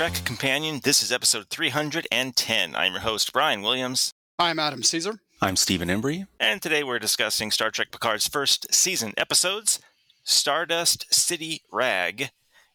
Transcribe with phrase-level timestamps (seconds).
[0.00, 0.80] welcome Trek Companion.
[0.82, 2.74] This is episode 310.
[2.74, 4.14] I'm your host, Brian Williams.
[4.38, 5.20] I'm Adam Caesar.
[5.42, 6.26] I'm Stephen Embry.
[6.38, 9.78] And today we're discussing Star Trek Picard's first season episodes
[10.24, 12.30] Stardust City Rag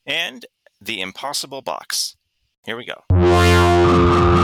[0.05, 0.45] and
[0.79, 2.15] The Impossible Box.
[2.63, 4.34] Here we go.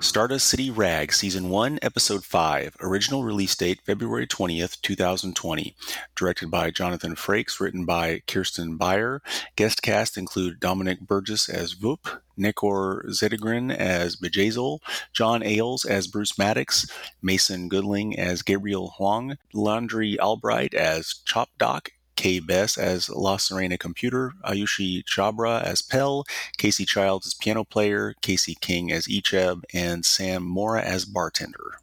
[0.00, 2.76] Stardust City Rag, Season 1, Episode 5.
[2.80, 5.74] Original release date February 20th, 2020.
[6.14, 9.20] Directed by Jonathan Frakes, written by Kirsten Beyer.
[9.56, 14.78] Guest cast include Dominic Burgess as Voop, Necar Zadegan as Bjayzl,
[15.12, 16.86] John Ales as Bruce Maddox,
[17.20, 23.78] Mason Gooding as Gabriel Hwang, Landry Allbright as Chop Doc, Kay Bess as La Sirena
[23.78, 26.24] Computer, Ayushi Chhabra as Pell,
[26.56, 31.78] Casey Childs as piano player, Casey King as Icheb, and Sam Mora as bartender.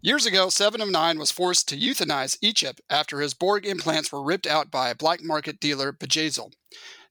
[0.00, 4.20] Years ago, Seven of Nine was forced to euthanize Icheb after his Borg implants were
[4.20, 6.50] ripped out by a black market dealer, Bjayzl.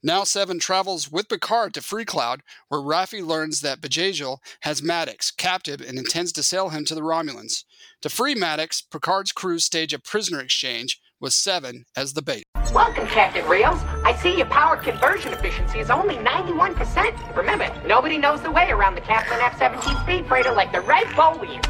[0.04, 5.30] Now Seven travels with Picard to Free Cloud, where Raffi learns that Bjayzl has Maddox
[5.30, 7.66] captive and intends to sell him to the Romulans.
[8.02, 12.46] To free Maddox, Picard's crew stage a prisoner exchange with Seven as the bait.
[12.74, 13.80] Welcome, Captain Rios.
[14.04, 17.38] I see your power conversion efficiency is only 91%.
[17.38, 21.34] Remember, nobody knows the way around the Kaplan F-17 speed freighter like the Red Bull
[21.34, 21.62] wheel.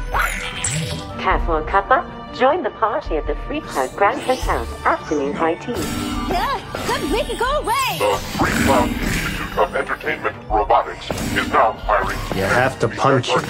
[1.20, 2.08] Careful, Cuppa.
[2.34, 4.66] Join the party at the Freecloud Grand Hotel.
[4.86, 6.21] Afternoon high tea.
[6.32, 7.98] Yeah, come make it go away!
[7.98, 12.18] The Freecloud Institute of Entertainment Robotics is now hiring.
[12.36, 13.42] You have to punch him.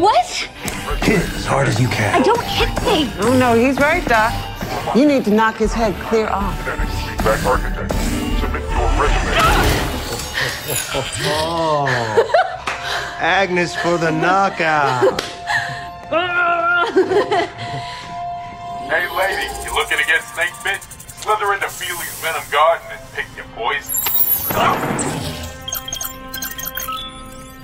[0.00, 0.26] What?
[1.02, 2.14] Hit as hard as you can.
[2.14, 3.10] I don't hit me!
[3.20, 4.32] Oh no, he's right, Doc.
[4.94, 6.58] You need to knock his head clear off.
[6.64, 7.92] Kinetic feedback architect.
[8.40, 9.36] Submit your resume.
[11.24, 11.86] Oh.
[13.18, 15.22] Agnes for the knockout.
[18.86, 20.95] Hey, lady, you looking to get snake bit?
[21.26, 23.92] Slither into Feely's Venom Garden and pick your poison.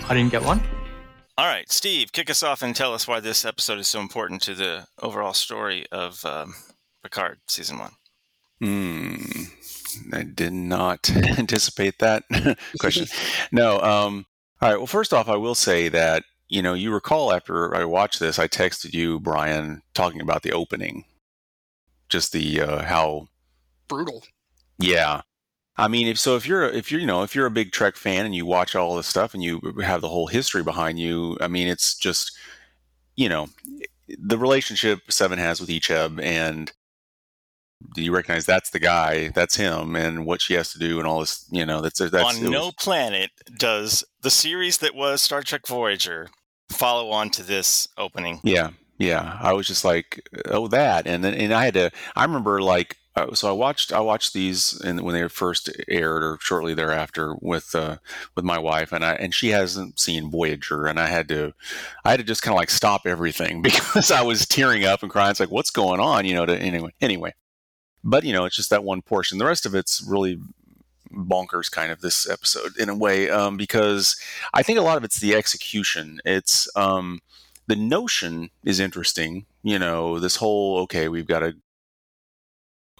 [0.08, 0.60] I didn't get one.
[1.38, 4.42] All right, Steve, kick us off and tell us why this episode is so important
[4.42, 6.56] to the overall story of um,
[7.04, 7.92] Picard season one.
[8.60, 9.44] Hmm.
[10.12, 11.08] I did not
[11.38, 12.24] anticipate that
[12.80, 13.06] question.
[13.52, 13.78] No.
[13.80, 14.26] Um,
[14.60, 14.76] all right.
[14.78, 18.40] Well, first off, I will say that you know you recall after I watched this,
[18.40, 21.04] I texted you, Brian, talking about the opening,
[22.08, 23.28] just the uh, how
[23.92, 24.24] Brutal.
[24.78, 25.22] yeah.
[25.78, 27.96] I mean, if so, if you're if you're you know if you're a big Trek
[27.96, 31.38] fan and you watch all this stuff and you have the whole history behind you,
[31.40, 32.36] I mean, it's just
[33.16, 33.48] you know
[34.18, 36.70] the relationship Seven has with Icheb and
[37.94, 41.06] do you recognize that's the guy, that's him, and what she has to do and
[41.08, 45.22] all this, you know, that's that's on no was- planet does the series that was
[45.22, 46.28] Star Trek Voyager
[46.70, 48.40] follow on to this opening.
[48.44, 49.38] Yeah, yeah.
[49.40, 51.90] I was just like, oh, that, and then and I had to.
[52.14, 55.70] I remember like, uh, so I watched I watched these and when they were first
[55.86, 57.98] aired or shortly thereafter with uh,
[58.34, 61.52] with my wife and I and she hasn't seen Voyager and I had to
[62.04, 65.12] I had to just kind of like stop everything because I was tearing up and
[65.12, 65.30] crying.
[65.30, 66.24] It's like, what's going on?
[66.24, 66.46] You know.
[66.46, 67.34] To anyway, anyway.
[68.02, 69.38] But you know, it's just that one portion.
[69.38, 70.40] The rest of it's really
[71.12, 74.16] bonkers kind of this episode in a way um, because
[74.54, 76.20] I think a lot of it's the execution.
[76.24, 77.20] It's um,
[77.66, 79.44] the notion is interesting.
[79.62, 81.54] You know, this whole okay, we've got to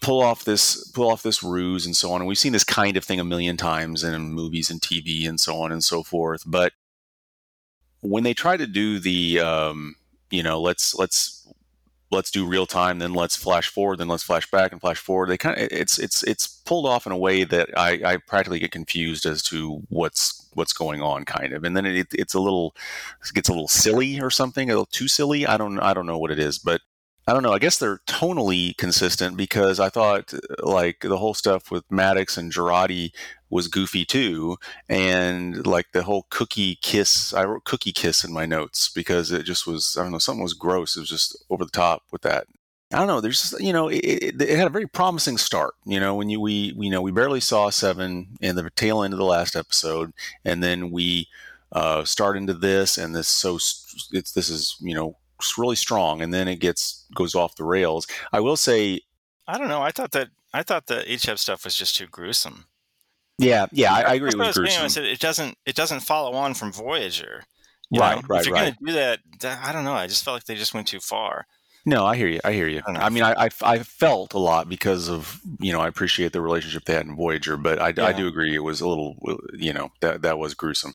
[0.03, 2.21] pull off this pull off this ruse and so on.
[2.21, 5.41] And we've seen this kind of thing a million times in movies and TV and
[5.41, 6.43] so on and so forth.
[6.45, 6.75] But
[8.01, 9.95] when they try to do the um,
[10.31, 11.47] you know, let's let's
[12.11, 15.29] let's do real time, then let's flash forward, then let's flash back and flash forward.
[15.29, 18.59] They kind of it's it's it's pulled off in a way that I, I practically
[18.59, 22.41] get confused as to what's what's going on, kind of, and then it, it's a
[22.41, 22.75] little
[23.23, 25.47] it gets a little silly or something, a little too silly.
[25.47, 26.81] I don't I don't know what it is, but
[27.27, 27.53] I don't know.
[27.53, 32.53] I guess they're tonally consistent because I thought like the whole stuff with Maddox and
[32.53, 33.13] Jurati
[33.49, 34.57] was goofy too,
[34.89, 37.33] and like the whole cookie kiss.
[37.33, 40.43] I wrote cookie kiss in my notes because it just was I don't know something
[40.43, 40.97] was gross.
[40.97, 42.47] It was just over the top with that.
[42.93, 43.21] I don't know.
[43.21, 45.75] There's you know it, it, it had a very promising start.
[45.87, 49.15] You know when you we you know we barely saw seven in the tail end
[49.15, 50.13] of the last episode,
[50.45, 51.29] and then we
[51.71, 53.57] uh, start into this, and this so
[54.13, 55.17] it's this is you know
[55.59, 58.07] really strong, and then it gets goes off the rails.
[58.33, 59.01] I will say,
[59.47, 59.83] I don't know.
[59.83, 62.67] I thought that I thought the HF stuff was just too gruesome.
[63.39, 64.89] yeah, yeah, I, I agree That's what I with gruesome.
[64.89, 67.45] said it doesn't it doesn't follow on from Voyager.
[67.95, 68.23] Right, know?
[68.29, 68.63] right, If you're right.
[68.63, 69.93] going to do that, that, I don't know.
[69.93, 71.47] I just felt like they just went too far.
[71.85, 72.41] No, I hear you.
[72.45, 72.81] I hear you.
[72.87, 72.93] I.
[72.93, 76.41] I mean, I, I, I felt a lot because of you know I appreciate the
[76.41, 79.17] relationship they had in Voyager, but I, I do agree it was a little
[79.55, 80.95] you know that that was gruesome.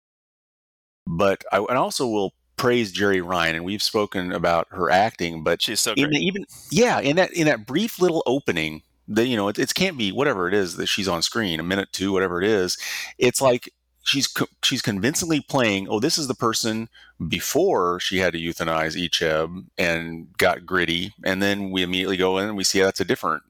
[1.06, 5.62] But I and also will praise Jeri Ryan, and we've spoken about her acting, but
[5.62, 6.10] She's so great.
[6.10, 9.74] the, even yeah in that in that brief little opening that you know, it, it
[9.74, 12.78] can't be whatever it is that she's on screen, a minute, two, whatever it is.
[13.18, 13.72] It's like
[14.04, 15.88] she's co- she's convincingly playing.
[15.90, 16.90] Oh, this is the person
[17.28, 22.50] before she had to euthanize Icheb and got gritty, and then we immediately go in
[22.50, 23.44] and we see that's a different.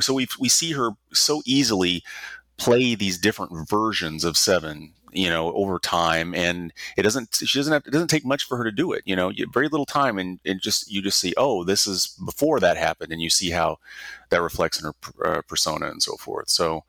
[0.00, 2.02] So we we see her so easily
[2.56, 7.72] play these different versions of Seven you know over time and it doesn't she doesn't
[7.72, 9.86] have it doesn't take much for her to do it you know you, very little
[9.86, 13.30] time and, and just you just see oh this is before that happened and you
[13.30, 13.78] see how
[14.30, 14.94] that reflects in her
[15.38, 16.84] uh, persona and so forth so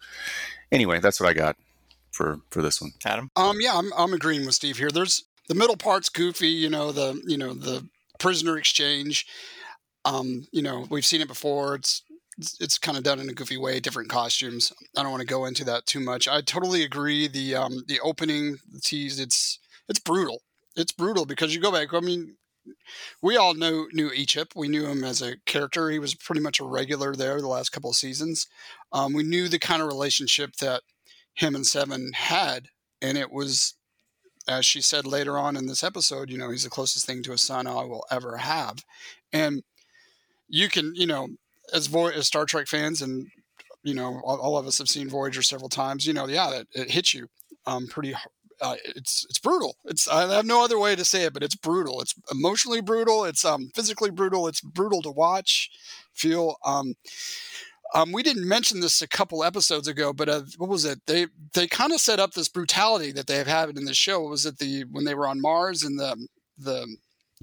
[0.71, 1.55] anyway that's what i got
[2.11, 4.91] for for this one adam Um, yeah, I'm I'm agreeing with Steve here.
[4.91, 7.87] There's the middle part's goofy, you know, the you know the
[8.19, 9.25] prisoner exchange.
[10.03, 11.75] Um, you know, we've seen it before.
[11.75, 12.03] It's
[12.59, 14.71] it's, kind of done in a goofy way, different costumes.
[14.97, 16.27] I don't want to go into that too much.
[16.27, 17.27] I totally agree.
[17.27, 20.41] The um the opening tease, it's it's brutal.
[20.75, 21.93] It's brutal because you go back.
[21.93, 22.37] I mean,
[23.21, 24.55] we all know knew Icheb.
[24.55, 25.89] We knew him as a character.
[25.89, 28.47] He was pretty much a regular there the last couple of seasons.
[28.91, 30.81] Um, we knew the kind of relationship that
[31.33, 32.67] him and Seven had,
[33.01, 33.75] and it was,
[34.47, 37.33] as she said later on in this episode, you know, he's the closest thing to
[37.33, 38.83] a son I will ever have,
[39.31, 39.63] and
[40.47, 41.29] you can, you know,
[41.73, 43.27] as as Star Trek fans, and
[43.83, 46.05] you know, all, all of us have seen Voyager several times.
[46.05, 47.27] You know, yeah, it, it hits you
[47.65, 48.13] um, pretty.
[48.61, 49.75] Uh, it's it's brutal.
[49.85, 52.01] It's I have no other way to say it, but it's brutal.
[52.01, 53.25] It's emotionally brutal.
[53.25, 54.47] It's um, physically brutal.
[54.47, 55.69] It's brutal to watch,
[56.13, 56.57] feel.
[56.63, 56.93] Um,
[57.93, 60.99] um, we didn't mention this a couple episodes ago, but uh, what was it?
[61.07, 64.21] They they kind of set up this brutality that they have had in the show.
[64.21, 66.27] Was it the when they were on Mars and the
[66.57, 66.87] the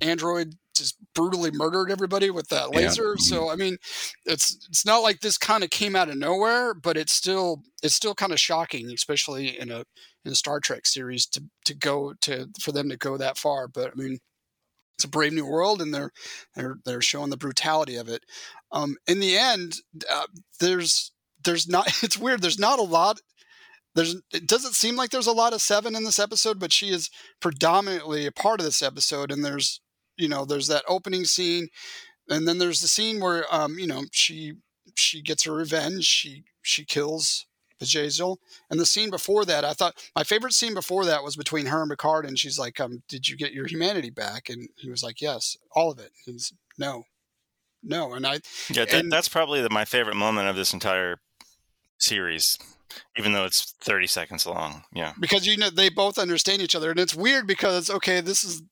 [0.01, 2.81] android just brutally murdered everybody with that Yeah.
[2.81, 3.17] laser?
[3.19, 3.77] So I mean,
[4.25, 7.95] it's it's not like this kind of came out of nowhere, but it's still it's
[7.95, 9.85] still kind of shocking, especially in a
[10.25, 13.69] in a Star Trek series to to go to for them to go that far.
[13.69, 14.19] But I mean,
[14.97, 16.11] it's a brave new world, and they're
[16.55, 18.25] they're they're showing the brutality of it.
[18.73, 19.75] Um, in the end,
[20.11, 20.27] uh,
[20.61, 21.13] there's
[21.45, 21.87] there's not.
[22.03, 22.43] It's weird.
[22.43, 23.21] There's not a lot.
[23.95, 26.91] There's it doesn't seem like there's a lot of Seven in this episode, but she
[26.91, 27.11] is
[27.41, 29.33] predominantly a part of this episode.
[29.33, 29.81] And there's
[30.19, 31.69] you know there's that opening scene,
[32.29, 34.55] and then there's the scene where um you know she
[34.94, 36.05] she gets her revenge.
[36.05, 37.47] She she kills
[37.81, 38.38] Bjayzl.
[38.70, 41.81] And the scene before that, I thought my favorite scene before that was between her
[41.81, 45.03] and Picard, and she's like, um, "Did you get your humanity back?" And he was
[45.03, 47.05] like, "Yes, all of it." He's no,
[47.82, 51.20] no, and I Yeah, that, and- that's probably the, my favorite moment of this entire
[51.99, 52.59] series,
[53.17, 54.85] even though it's 30 seconds long.
[54.93, 55.12] Yeah.
[55.20, 58.62] because you know they both understand each other, and it's weird because okay, this is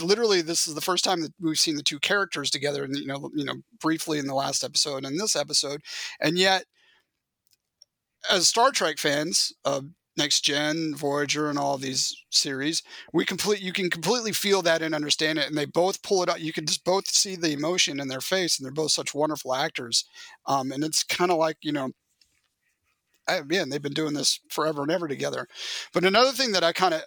[0.00, 3.06] literally this is the first time that we've seen the two characters together, and you
[3.06, 5.82] know, you know, briefly in the last episode and this episode,
[6.20, 6.64] and yet
[8.30, 9.86] as Star Trek fans of
[10.16, 12.82] Next Gen, Voyager, and all these series,
[13.12, 16.28] we complete you can completely feel that and understand it, and they both pull it
[16.28, 16.40] out.
[16.40, 19.54] You can just both see the emotion in their face, and they're both such wonderful
[19.54, 20.04] actors.
[20.46, 21.90] Um, and it's kind of like you know,
[23.26, 25.48] I, man, they've been doing this forever and ever together.
[25.92, 27.02] But another thing that I kind of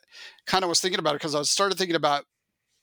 [0.45, 2.25] kind of was thinking about because I started thinking about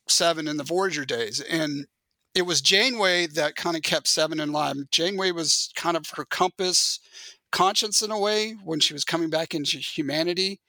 [0.09, 1.87] Seven in the Voyager days, and
[2.35, 4.87] it was Janeway that kind of kept Seven in line.
[4.91, 6.99] Janeway was kind of her compass
[7.53, 10.61] conscience in a way when she was coming back into humanity.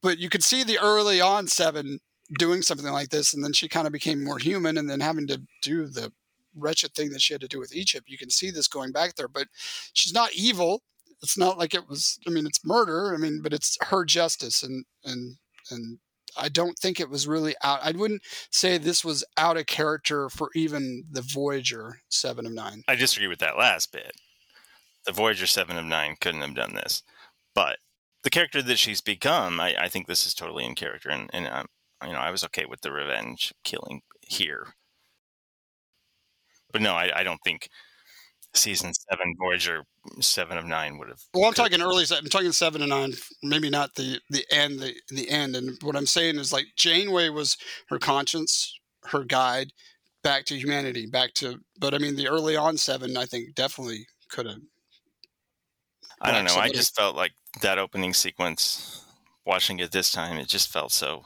[0.00, 2.00] But you could see the early on Seven
[2.38, 5.26] doing something like this, and then she kind of became more human, and then having
[5.26, 6.12] to do the
[6.56, 8.02] wretched thing that she had to do with Icheb.
[8.06, 9.48] You can see this going back there, but
[9.92, 10.82] she's not evil.
[11.22, 12.18] It's not like it was.
[12.26, 13.14] I mean, it's murder.
[13.14, 15.36] I mean, but it's her justice, and and
[15.70, 15.98] and
[16.36, 17.80] I don't think it was really out.
[17.82, 22.82] I wouldn't say this was out of character for even the Voyager Seven of Nine.
[22.88, 24.12] I disagree with that last bit.
[25.04, 27.02] The Voyager 7 of 9 couldn't have done this.
[27.54, 27.78] But
[28.22, 31.10] the character that she's become, I, I think this is totally in character.
[31.10, 31.66] And, and um,
[32.04, 34.74] you know, I was okay with the revenge killing here.
[36.72, 37.68] But no, I, I don't think
[38.54, 39.84] season 7 Voyager
[40.20, 41.20] 7 of 9 would have.
[41.34, 42.04] Well, I'm talking early.
[42.10, 43.12] I'm talking seven and nine.
[43.42, 44.80] Maybe not the the end.
[44.80, 45.56] The the end.
[45.56, 47.56] And what I'm saying is like Janeway was
[47.88, 49.72] her conscience, her guide
[50.22, 51.58] back to humanity, back to.
[51.78, 54.60] But I mean, the early on seven, I think definitely could have.
[56.20, 56.54] I don't know.
[56.54, 57.32] I just felt like
[57.62, 59.04] that opening sequence,
[59.44, 61.24] watching it this time, it just felt so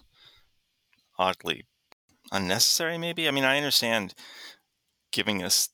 [1.19, 1.67] oddly
[2.33, 3.29] unnecessary, maybe.
[3.29, 4.15] I mean, I understand
[5.13, 5.69] giving us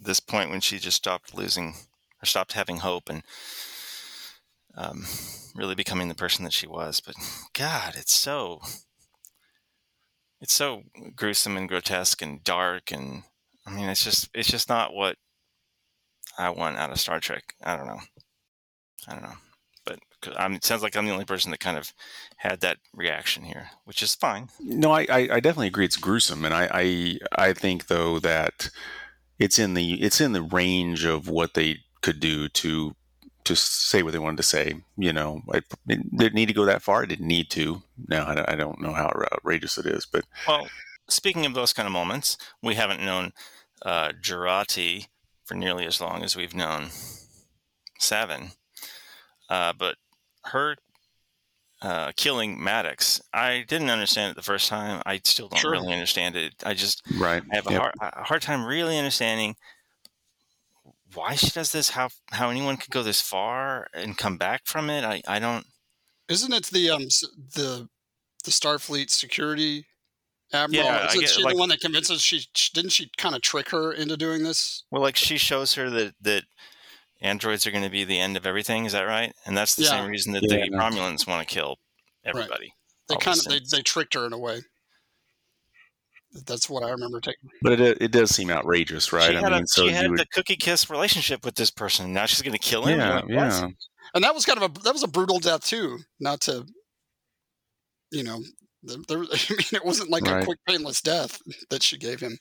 [0.00, 1.74] this point when she just stopped losing
[2.22, 3.22] or stopped having hope and
[4.76, 5.04] um,
[5.54, 7.00] really becoming the person that she was.
[7.00, 7.16] But
[7.52, 8.60] God, it's so.
[10.40, 13.24] It's so gruesome and grotesque and dark, and
[13.66, 15.16] I mean, it's just it's just not what
[16.38, 17.54] I want out of Star Trek.
[17.62, 18.00] I don't know.
[19.06, 19.34] I don't know.
[19.84, 19.98] But
[20.38, 21.92] I'm, it sounds like I'm the only person that kind of
[22.36, 24.48] had that reaction here, which is fine.
[24.60, 25.84] No, I, I, I definitely agree.
[25.84, 28.70] It's gruesome, and I, I, I think though that
[29.40, 32.94] it's in the it's in the range of what they could do to
[33.42, 34.74] to say what they wanted to say.
[34.96, 37.02] You know, I, didn't need to go that far.
[37.02, 37.82] It didn't need to.
[38.06, 40.68] Now I, don't- I know how outrageous it is, but Well,
[41.08, 43.32] speaking of those kind of moments, we haven't known
[43.84, 45.06] uh, Jurati
[45.44, 46.90] for nearly as long as we've known
[47.98, 48.52] Seven.
[49.48, 49.96] Uh, but
[50.44, 50.76] her
[51.82, 55.02] uh, killing Maddox, I didn't understand it the first time.
[55.06, 55.70] I still don't Sure.
[55.72, 56.54] really understand it.
[56.64, 57.42] I just right.
[57.52, 57.80] I have a Yep.
[57.80, 59.56] hard, a hard time really understanding
[61.14, 61.90] why she does this.
[61.90, 65.04] How how anyone could go this far and come back from it.
[65.04, 65.66] I, I don't.
[66.28, 67.02] Isn't it the um
[67.54, 67.88] the
[68.44, 69.86] the Starfleet security
[70.52, 70.84] admiral?
[70.84, 73.42] Yeah, Isn't get- she like- the one that convinces she sh- didn't she kind of
[73.42, 74.84] trick her into doing this?
[74.90, 76.44] Well, like she shows her that that
[77.20, 78.84] androids are going to be the end of everything.
[78.84, 79.32] Is that right?
[79.46, 79.90] And that's the Yeah.
[79.90, 80.64] same reason that Yeah.
[80.64, 81.78] the Romulans want to kill
[82.24, 82.72] everybody.
[83.08, 84.60] They all of a kind of they, they tricked her in a way.
[86.46, 87.50] That's what I remember taking.
[87.60, 89.30] but it it does seem outrageous, right?
[89.30, 91.72] She I had, mean, a, so she had would, the cookie kiss relationship with this
[91.72, 92.12] person.
[92.12, 93.00] Now she's going to kill him.
[93.00, 93.68] Yeah, like, yeah.
[94.14, 95.98] And that was kind of a that was a brutal death too.
[96.20, 96.64] Not to,
[98.12, 98.40] you know,
[98.84, 102.38] there, there, I mean, it wasn't like a quick painless death that she gave him.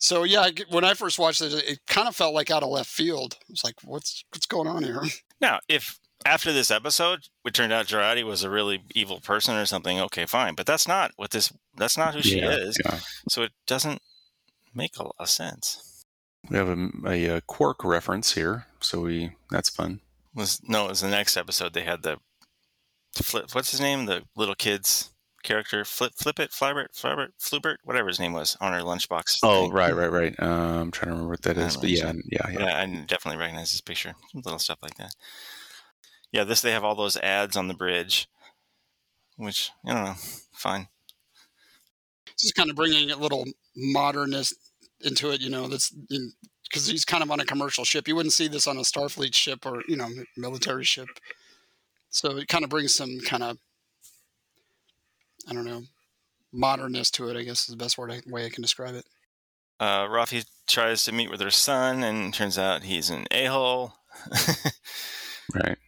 [0.00, 2.90] So yeah, when I first watched it, it kind of felt like out of left
[2.90, 3.36] field.
[3.42, 5.02] It was like, what's what's going on here?
[5.42, 9.64] Now, if after this episode it turned out Jurati was a really evil person or
[9.64, 10.54] something, okay, fine.
[10.54, 11.50] But that's not what this.
[11.78, 12.78] That's not who she yeah, is.
[12.84, 12.98] yeah.
[13.30, 14.02] So it doesn't
[14.74, 16.04] make a lot of sense.
[16.50, 20.00] We have a, a, uh Quark reference here, so we that's fun.
[20.34, 21.72] Was no, it was the next episode.
[21.72, 22.18] They had the
[23.14, 23.46] flip.
[23.54, 24.04] What's his name?
[24.04, 25.10] The little kid's
[25.42, 25.84] character.
[25.84, 29.38] Flip, flip it, Flybert, Flybert, Flubert, whatever his name was on her lunchbox.
[29.42, 29.72] Oh, thing.
[29.72, 30.34] right, right, right.
[30.42, 32.58] Um, I'm trying to remember what that I is, but yeah, yeah, yeah.
[32.60, 34.14] Yeah, I definitely recognize this picture.
[34.34, 35.14] Little stuff like that.
[36.32, 38.28] Yeah, this they have all those ads on the bridge,
[39.36, 40.14] which I don't know.
[40.52, 40.88] Fine.
[42.38, 43.44] Just kind of bringing a little
[43.76, 44.54] modernist
[45.02, 45.66] into it, you know.
[45.66, 45.92] That's
[46.70, 48.06] because he's kind of on a commercial ship.
[48.06, 51.08] You wouldn't see this on a Starfleet ship or you know military ship.
[52.10, 53.58] So it kind of brings some kind of
[55.48, 55.82] I don't know
[56.52, 57.36] modernness to it.
[57.36, 59.04] I guess is the best word I, way I can describe it.
[59.78, 63.94] Uh, Raffi tries to meet with her son, and turns out he's an a hole.
[65.54, 65.78] Right.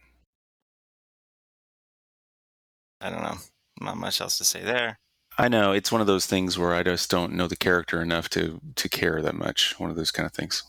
[2.99, 3.37] I don't know.
[3.79, 4.99] Not much else to say there.
[5.37, 8.29] I know it's one of those things where I just don't know the character enough
[8.29, 9.79] to to care that much.
[9.79, 10.63] One of those kind of things.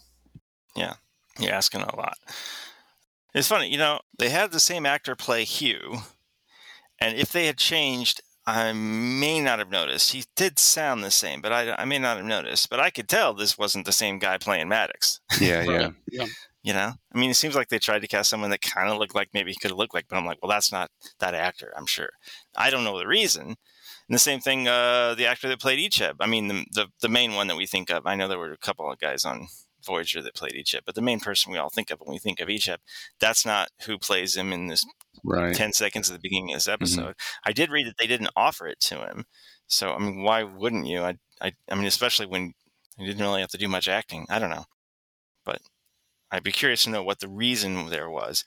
[0.75, 0.95] Yeah,
[1.38, 2.19] you're asking a lot.
[3.35, 5.99] It's funny, you know, they had the same actor play Hugh,
[7.00, 10.13] and if they had changed, I may not have noticed.
[10.13, 12.69] He did sound the same, but I, I may not have noticed.
[12.69, 15.21] But I could tell this wasn't the same guy playing Maddox.
[15.41, 15.77] Yeah, yeah.
[15.77, 15.93] Right.
[16.11, 16.27] Yeah.
[16.63, 18.99] You know, I mean, it seems like they tried to cast someone that kind of
[18.99, 21.35] looked like maybe he could have looked like, but I'm like, well, that's not that
[21.35, 21.75] actor.
[21.77, 22.09] I'm sure.
[22.57, 23.57] I don't know the reason.
[24.09, 26.17] And the same thing, uh, the actor that played Icheb.
[26.21, 28.07] I mean, the, the the main one that we think of.
[28.07, 29.49] I know there were a couple of guys on
[29.85, 32.41] Voyager that played Icheb, but the main person we all think of when we think
[32.41, 32.79] of Icheb,
[33.21, 34.85] that's not who plays him in this
[35.25, 35.55] Right.
[35.55, 36.75] 10 seconds at the beginning of this mm-hmm.
[36.75, 37.14] episode.
[37.47, 39.25] I did read that they didn't offer it to him.
[39.67, 41.03] So, I mean, why wouldn't you?
[41.03, 42.53] I, I, I mean, especially when
[42.99, 44.26] he didn't really have to do much acting.
[44.29, 44.67] I don't know.
[45.45, 45.61] But
[46.31, 48.45] I'd be curious to know what the reason there was.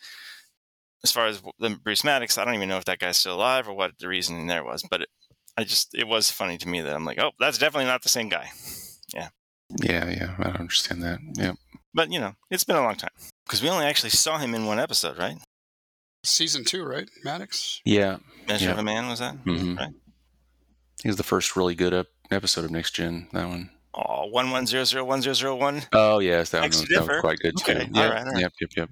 [1.03, 3.67] As far as the Bruce Maddox, I don't even know if that guy's still alive
[3.67, 4.84] or what the reason there was.
[4.89, 5.10] But it,
[5.58, 8.10] I just, it was funny to me that I'm like, oh, that's definitely not the
[8.10, 8.51] same guy.
[9.13, 9.29] Yeah,
[9.81, 10.09] yeah.
[10.09, 11.19] Yeah, I don't understand that.
[11.33, 11.53] Yeah.
[11.93, 13.12] But, you know, it's been a long time.
[13.45, 15.38] Because we only actually saw him in one episode, right?
[16.24, 17.81] Season two, right, Maddox?
[17.86, 18.17] Yeah.
[18.47, 18.71] Measure Yeah.
[18.71, 19.43] of a Man, was that?
[19.45, 19.77] Mhm.
[19.77, 19.93] Right.
[21.01, 23.27] He was the first really good ep- episode of Next Gen.
[23.31, 23.69] That one.
[23.93, 25.83] Oh, one one zero zero one zero zero one.
[25.93, 27.21] Oh yes, that one Next was, that was differ.
[27.21, 27.71] quite good too.
[27.71, 28.41] Okay, Yep, all right, all right.
[28.41, 28.89] yep, yep, yep.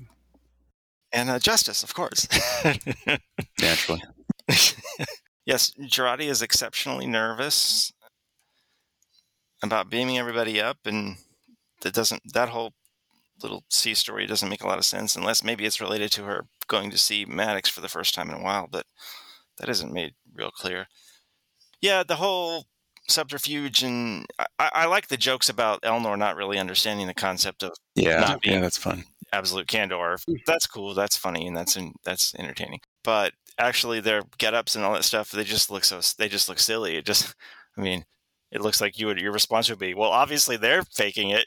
[1.12, 2.28] And uh, Justice, of course.
[3.62, 4.04] Naturally.
[5.46, 7.92] yes, Girardi is exceptionally nervous
[9.66, 11.18] about beaming everybody up, and
[11.82, 12.74] that doesn't that whole
[13.44, 16.46] little C story doesn't make a lot of sense unless maybe it's related to her
[16.68, 18.86] going to see Maddox for the first time in a while, but
[19.58, 20.88] that isn't made real clear.
[21.82, 22.66] Yeah, the whole
[23.08, 27.62] subterfuge and I, I I like the jokes about Elnor not really understanding the concept
[27.64, 29.04] of Yeah, Not being- yeah, that's fun.
[29.34, 30.18] absolute candor.
[30.30, 30.38] Mm.
[30.48, 30.94] That's cool.
[30.94, 32.80] That's funny, and that's that's entertaining.
[33.04, 36.60] But actually, their get-ups and all that stuff, they just look so they just look
[36.60, 36.96] silly.
[36.96, 37.36] It just,
[37.78, 38.06] I mean,
[38.56, 41.46] it looks like you would your response would be, well, obviously they're faking it.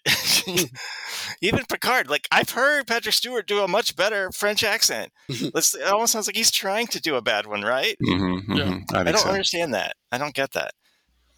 [1.41, 5.11] Even Picard, like I've heard Patrick Stewart do a much better French accent.
[5.55, 7.97] Let's, it almost sounds like he's trying to do a bad one, right?
[8.03, 8.95] Mm-hmm, mm-hmm.
[8.95, 9.31] I I don't so.
[9.31, 9.97] understand that.
[10.13, 10.73] I don't get that.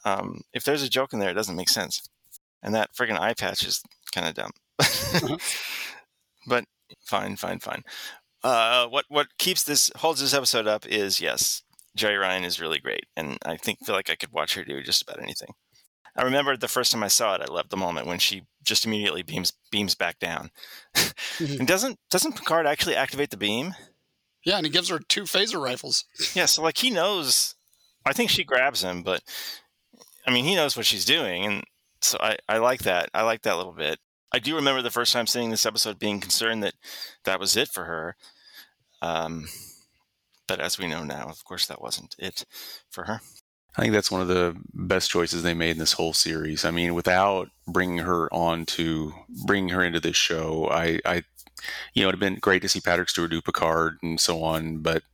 [0.04, 2.02] Um, if there's a joke in there, it doesn't make sense.
[2.64, 3.80] And that friggin' eye patch is
[4.12, 4.50] kind of dumb.
[6.48, 6.64] but
[7.04, 7.84] fine, fine, fine.
[8.42, 11.62] Uh, what what keeps this holds this episode up is yes,
[11.96, 14.82] Jeri Ryan is really great, and I think feel like I could watch her do
[14.82, 15.54] just about anything.
[16.16, 18.84] I remember the first time I saw it, I loved the moment when she just
[18.84, 20.50] immediately beams beams back down.
[21.38, 23.74] and doesn't doesn't Picard actually activate the beam?
[24.44, 26.04] Yeah, and he gives her two phaser rifles.
[26.34, 27.54] Yeah, so like he knows.
[28.04, 29.22] I think she grabs him, but
[30.26, 31.64] I mean he knows what she's doing, and
[32.00, 33.10] so I I like that.
[33.14, 33.98] I like that little bit.
[34.32, 36.74] I do remember the first time seeing this episode being concerned that
[37.24, 38.16] that was it for her.
[39.02, 39.48] Um,
[40.50, 42.44] but as we know now, of course, that wasn't it
[42.90, 43.20] for her.
[43.76, 46.64] I think that's one of the best choices they made in this whole series.
[46.64, 49.14] I mean, without bringing her on to
[49.46, 51.22] bringing her into this show, I, I,
[51.94, 54.78] you know, it'd have been great to see Patrick Stewart do Picard and so on,
[54.78, 55.04] but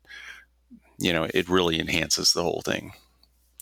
[0.99, 2.93] you know, it really enhances the whole thing.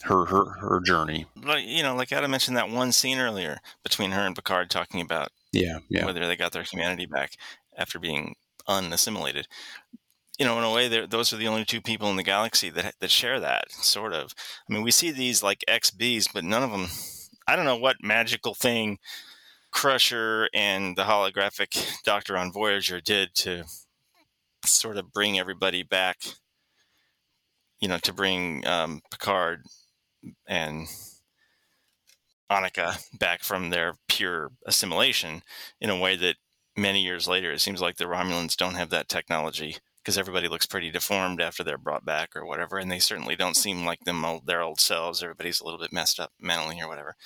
[0.05, 1.27] Her, her, her journey.
[1.43, 5.01] Like you know, like Adam mentioned that one scene earlier between her and Picard talking
[5.01, 6.07] about yeah, yeah.
[6.07, 7.33] whether they got their humanity back
[7.77, 8.37] after being
[8.69, 9.49] unassimilated
[10.39, 12.95] you know, in a way, those are the only two people in the galaxy that
[13.01, 14.35] that share that sort of.
[14.69, 16.89] I mean, we see these like XBs, but none of them.
[17.47, 18.99] I don't know what magical thing
[19.71, 23.65] Crusher and the holographic Doctor on Voyager did to
[24.65, 26.19] sort of bring everybody back.
[27.81, 29.65] You know, to bring um, Picard
[30.47, 30.89] and
[32.51, 35.43] Annika back from their pure assimilation
[35.81, 36.37] in a way that
[36.77, 40.67] many years later, it seems like the Romulans don't have that technology because everybody looks
[40.67, 44.23] pretty deformed after they're brought back or whatever, and they certainly don't seem like them
[44.23, 45.23] old, their old selves.
[45.23, 47.17] Everybody's a little bit messed up mentally or whatever.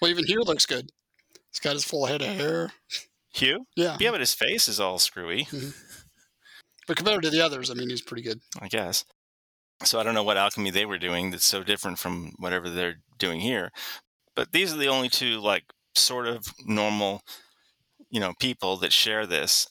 [0.00, 0.92] Well, even Hugh looks good.
[1.50, 2.70] He's got his full head of hair.
[3.34, 3.66] Hugh?
[3.74, 3.96] Yeah.
[3.98, 5.46] Yeah, but his face is all screwy.
[5.46, 5.70] Mm-hmm.
[6.86, 8.40] But compared to the others, I mean, he's pretty good.
[8.60, 9.04] I guess.
[9.82, 13.00] So I don't know what alchemy they were doing that's so different from whatever they're
[13.18, 13.70] doing here.
[14.36, 15.64] But these are the only two, like,
[15.94, 17.22] sort of normal,
[18.08, 19.68] you know, people that share this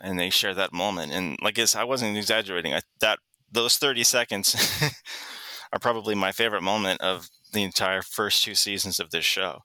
[0.00, 1.12] and they share that moment.
[1.12, 2.74] And like I guess I wasn't exaggerating.
[2.74, 3.18] I, that
[3.50, 4.56] those thirty seconds
[5.72, 9.60] are probably my favorite moment of the entire first two seasons of this show.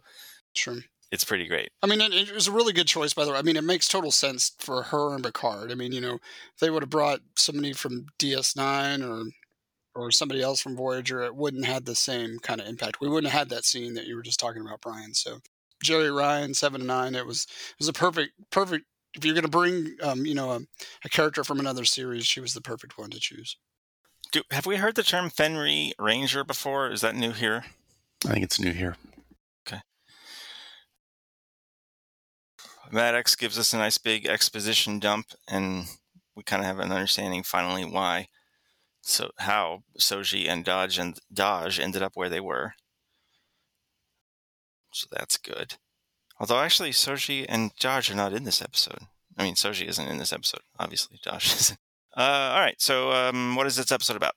[0.55, 0.77] Sure.
[1.11, 1.69] It's pretty great.
[1.83, 3.37] I mean, it, it, was a really good choice, by the way.
[3.37, 5.71] I mean, it makes total sense for her and Picard.
[5.71, 6.17] I mean, you know,
[6.59, 9.29] they would have brought somebody from DS9 or
[9.95, 12.99] or somebody else from Voyager, it wouldn't have the same kind of impact.
[12.99, 15.13] We wouldn't have had that scene that you were just talking about, Brian.
[15.13, 15.39] So
[15.83, 19.45] Jeri Ryan, seven to nine, it was it was a perfect perfect if you're going
[19.45, 20.59] to bring, um, you know, a,
[21.05, 23.57] a, character from another series, she was the perfect one to choose.
[24.31, 26.91] Do, have we heard the term Fenris Ranger before?
[26.91, 27.63] Is that new here?
[28.25, 28.97] I think it's new here.
[29.67, 29.81] Okay.
[32.91, 35.85] Maddox gives us a nice big exposition dump, and
[36.35, 38.27] we kind of have an understanding finally why,
[39.01, 42.73] so how Soji and Dahj and Dahj ended up where they were.
[44.91, 45.75] So that's good.
[46.39, 48.99] Although actually, Soji and Dahj are not in this episode.
[49.37, 51.19] I mean, Soji isn't in this episode, obviously.
[51.25, 51.79] Dahj isn't.
[52.15, 52.79] Uh, all right.
[52.79, 54.33] So, um, what is this episode about?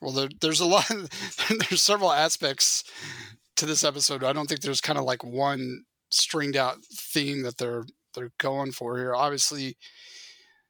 [0.00, 0.88] Well, there, there's a lot.
[1.48, 2.84] there's several aspects
[3.56, 4.24] to this episode.
[4.24, 7.84] I don't think there's kind of like one stringed out theme that they're
[8.14, 9.14] they're going for here.
[9.14, 9.76] Obviously,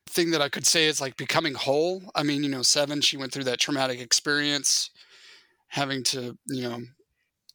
[0.07, 2.03] thing that I could say is like becoming whole.
[2.15, 4.91] I mean, you know, Seven, she went through that traumatic experience,
[5.69, 6.81] having to, you know,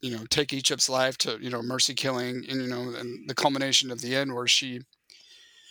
[0.00, 3.34] you know take Icheb's life to you know mercy killing and you know and the
[3.34, 4.80] culmination of the end where she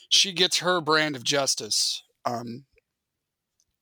[0.09, 2.65] she gets her brand of justice um,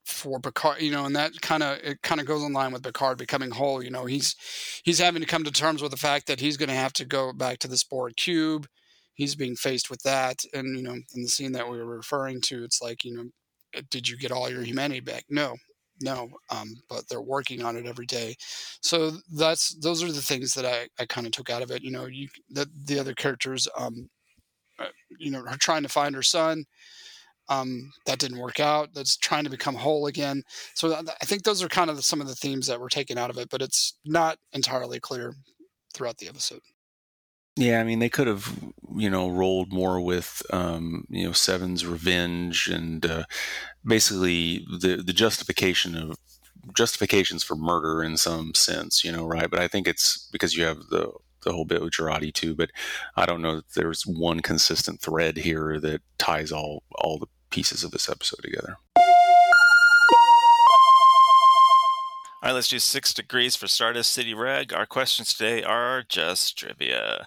[0.05, 2.84] for Picard, you know, and that kind of it kind of goes in line with
[2.84, 3.84] Picard becoming whole.
[3.84, 4.36] You know, he's
[4.84, 7.05] he's having to come to terms with the fact that he's going to have to
[7.05, 8.67] go back to the Borg cube.
[9.13, 12.41] He's being faced with that, and you know, in the scene that we were referring
[12.41, 15.25] to, it's like you know, did you get all your humanity back?
[15.29, 15.55] No,
[16.01, 18.36] no um, but they're working on it every day.
[18.81, 21.84] So that's those are the things that i, I kind of took out of it
[21.84, 24.10] you know you the, the other characters um,
[24.79, 26.65] uh, you know are trying to find her son
[27.47, 30.43] um, that didn't work out that's trying to become whole again.
[30.73, 33.29] So i think those are kind of some of the themes that were taken out
[33.29, 35.34] of it but it's not entirely clear
[35.93, 36.62] throughout the episode
[37.56, 38.54] yeah, I mean, they could have,
[38.96, 43.24] you know, rolled more with, um, you know, Seven's revenge and uh,
[43.86, 46.18] basically the the justification of
[46.76, 49.50] justifications for murder in some sense, you know, right?
[49.50, 51.12] But I think it's because you have the
[51.44, 52.56] the whole bit with Jurati too.
[52.56, 52.72] But
[53.15, 57.84] I don't know that there's one consistent thread here that ties all all the pieces
[57.86, 58.78] of this episode together.
[62.45, 64.71] All right, let's do six degrees for Stardust City Rag.
[64.71, 67.25] Our questions today are just trivia.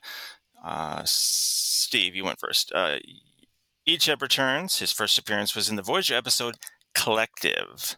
[0.64, 2.70] Uh, Steve, you went first.
[2.72, 2.98] Uh,
[4.20, 4.78] returns.
[4.78, 6.54] His first appearance was in the Voyager episode
[6.94, 7.96] Collective.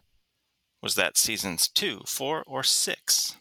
[0.81, 3.35] Was that seasons two, four, or six?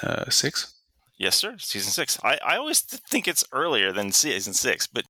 [0.00, 0.76] Uh, six.
[1.18, 1.56] Yes, sir.
[1.58, 2.20] Season six.
[2.22, 5.06] I, I always think it's earlier than season six, but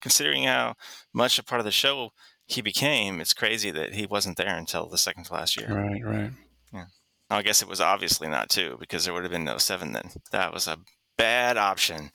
[0.00, 0.74] considering how
[1.12, 2.10] much a part of the show
[2.50, 5.68] he became, it's crazy that he wasn't there until the second to last year.
[5.72, 6.30] Right, right.
[6.72, 6.84] Yeah.
[7.30, 10.10] I guess it was obviously not two because there would have been no seven then.
[10.32, 10.78] That was a
[11.16, 12.10] bad option.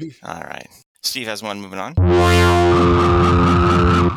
[0.22, 0.68] All right.
[1.06, 1.94] Steve has one moving on.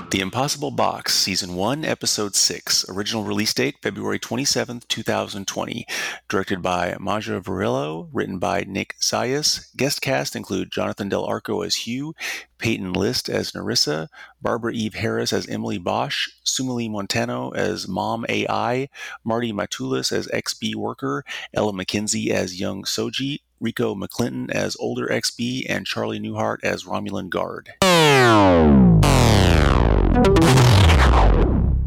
[0.10, 2.90] The Impossible Box, Season 1, Episode 6.
[2.90, 5.86] Original release date February 27th, 2020.
[6.28, 8.10] Directed by Maja Vrvilo.
[8.12, 9.68] Written by Nick Zayas.
[9.78, 12.16] Guest cast include Jonathan Del Arco as Hugh,
[12.58, 14.08] Peyton List as Narissa,
[14.42, 18.90] Barbara Eve Harris as Emily Bosch, Sumalee Montano as Mom AI,
[19.24, 21.24] Marty Matulis as XB Worker,
[21.54, 27.30] Ella McKenzie as Young Soji, Rico McClinton as Older XB, and Charlie Newhart as Romulan
[27.30, 27.74] Guard.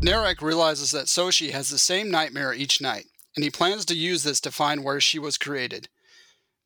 [0.01, 3.07] Narek realizes that Soji has the same nightmare each night,
[3.37, 5.89] and he plans to use this to find where she was created.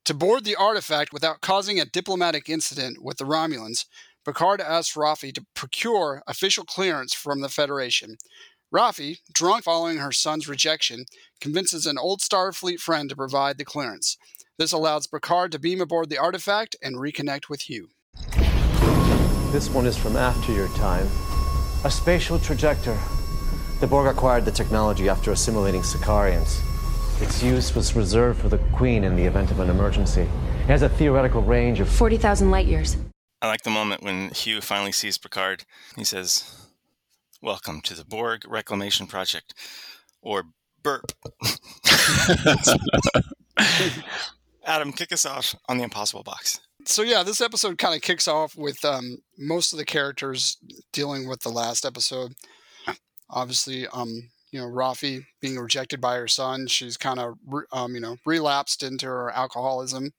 [0.07, 3.87] To board the artifact without causing a diplomatic incident with the Romulans,
[4.25, 8.16] Picard asks Raffi to procure official clearance from the Federation.
[8.75, 11.05] Raffi, drunk following her son's rejection,
[11.40, 14.16] convinces an old Starfleet friend to provide the clearance.
[14.59, 17.90] This allows Picard to beam aboard the artifact and reconnect with Hugh.
[19.53, 21.07] This one is from after your time.
[21.85, 22.99] A spatial trajector.
[23.81, 26.62] The Borg acquired the technology after assimilating Sikarians.
[27.21, 30.23] Its use was reserved for the Queen in the event of an emergency.
[30.23, 32.97] It has a theoretical range of 40,000 light years.
[33.42, 35.64] I like the moment when Hugh finally sees Picard.
[35.97, 36.66] He says,
[37.42, 39.53] Welcome to the Borg Reclamation Project.
[40.23, 40.45] Or
[40.83, 41.12] burp.
[44.66, 46.61] Adam, kick us off on the Impossible Box.
[46.85, 50.59] So yeah, this episode kind of kicks off with um, most of the characters
[50.92, 52.35] dealing with the last episode.
[53.31, 57.35] Obviously, um, you know, Raffi being rejected by her son, she's kind of
[57.72, 60.12] um, you know relapsed into her alcoholism.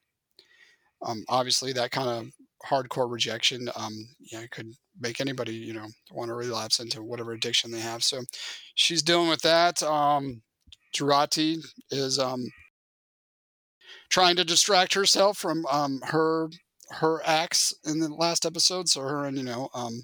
[1.06, 2.28] Um, obviously, that kind of
[2.66, 3.94] hardcore rejection, um,
[4.32, 8.04] yeah, could make anybody you know want to relapse into whatever addiction they have.
[8.04, 8.22] So
[8.76, 9.82] she's dealing with that.
[9.84, 10.42] Um,
[10.94, 11.60] Jurati
[11.92, 12.46] is um,
[14.10, 16.50] trying to distract herself from um, her
[16.90, 18.88] her acts in the last episode.
[18.90, 20.04] So her and you know um,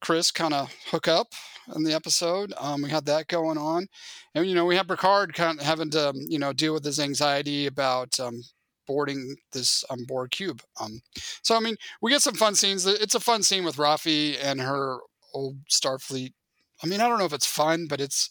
[0.00, 1.32] Chris kind of hook up
[1.74, 2.52] in the episode.
[2.58, 3.88] Um, we had that going on,
[4.34, 7.00] and you know we have Picard kind of having to you know deal with his
[7.00, 8.42] anxiety about um,
[8.86, 10.62] boarding this um, Borg cube.
[10.80, 11.00] Um,
[11.42, 12.86] so I mean we get some fun scenes.
[12.86, 14.98] It's a fun scene with Raffi and her
[15.34, 16.32] old Starfleet.
[16.82, 18.30] I mean I don't know if it's fun, but it's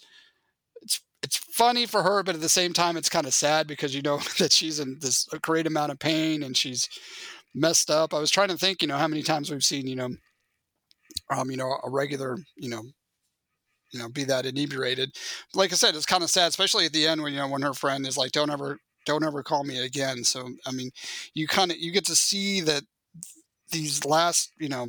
[1.27, 4.01] it's funny for her, but at the same time, it's kind of sad because you
[4.01, 6.87] know that she's in this great amount of pain and she's
[7.53, 8.13] messed up.
[8.13, 10.09] I was trying to think, you know, how many times we've seen, you know,
[11.29, 12.81] um, you know, a regular, you know,
[13.91, 15.15] you know, be that inebriated.
[15.53, 17.61] Like I said, it's kind of sad, especially at the end when you know when
[17.61, 20.91] her friend is like, "Don't ever, don't ever call me again." So I mean,
[21.33, 22.83] you kind of you get to see that
[23.71, 24.87] these last, you know,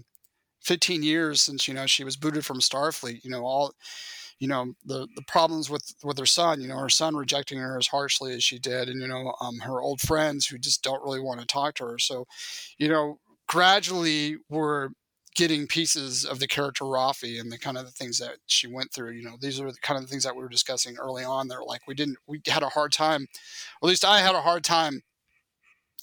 [0.62, 3.72] 15 years since you know she was booted from Starfleet, you know, all
[4.38, 7.77] you know the the problems with with her son you know her son rejecting her
[7.77, 11.03] as harshly as she did and you know um, her old friends who just don't
[11.03, 11.98] really want to talk to her.
[11.98, 12.27] So
[12.79, 14.90] you know gradually we're
[15.35, 18.92] getting pieces of the character Raffi and the kind of the things that she went
[18.92, 21.24] through you know these are the kind of the things that we were discussing early
[21.24, 23.27] on they're like we didn't we had a hard time
[23.83, 25.03] at least I had a hard time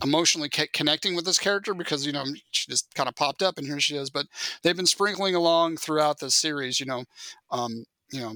[0.04, 3.66] emotionally connecting with this character because you know she just kind of popped up and
[3.66, 4.26] here she is but
[4.62, 7.06] they've been sprinkling along throughout the series you know
[7.52, 8.34] um, you know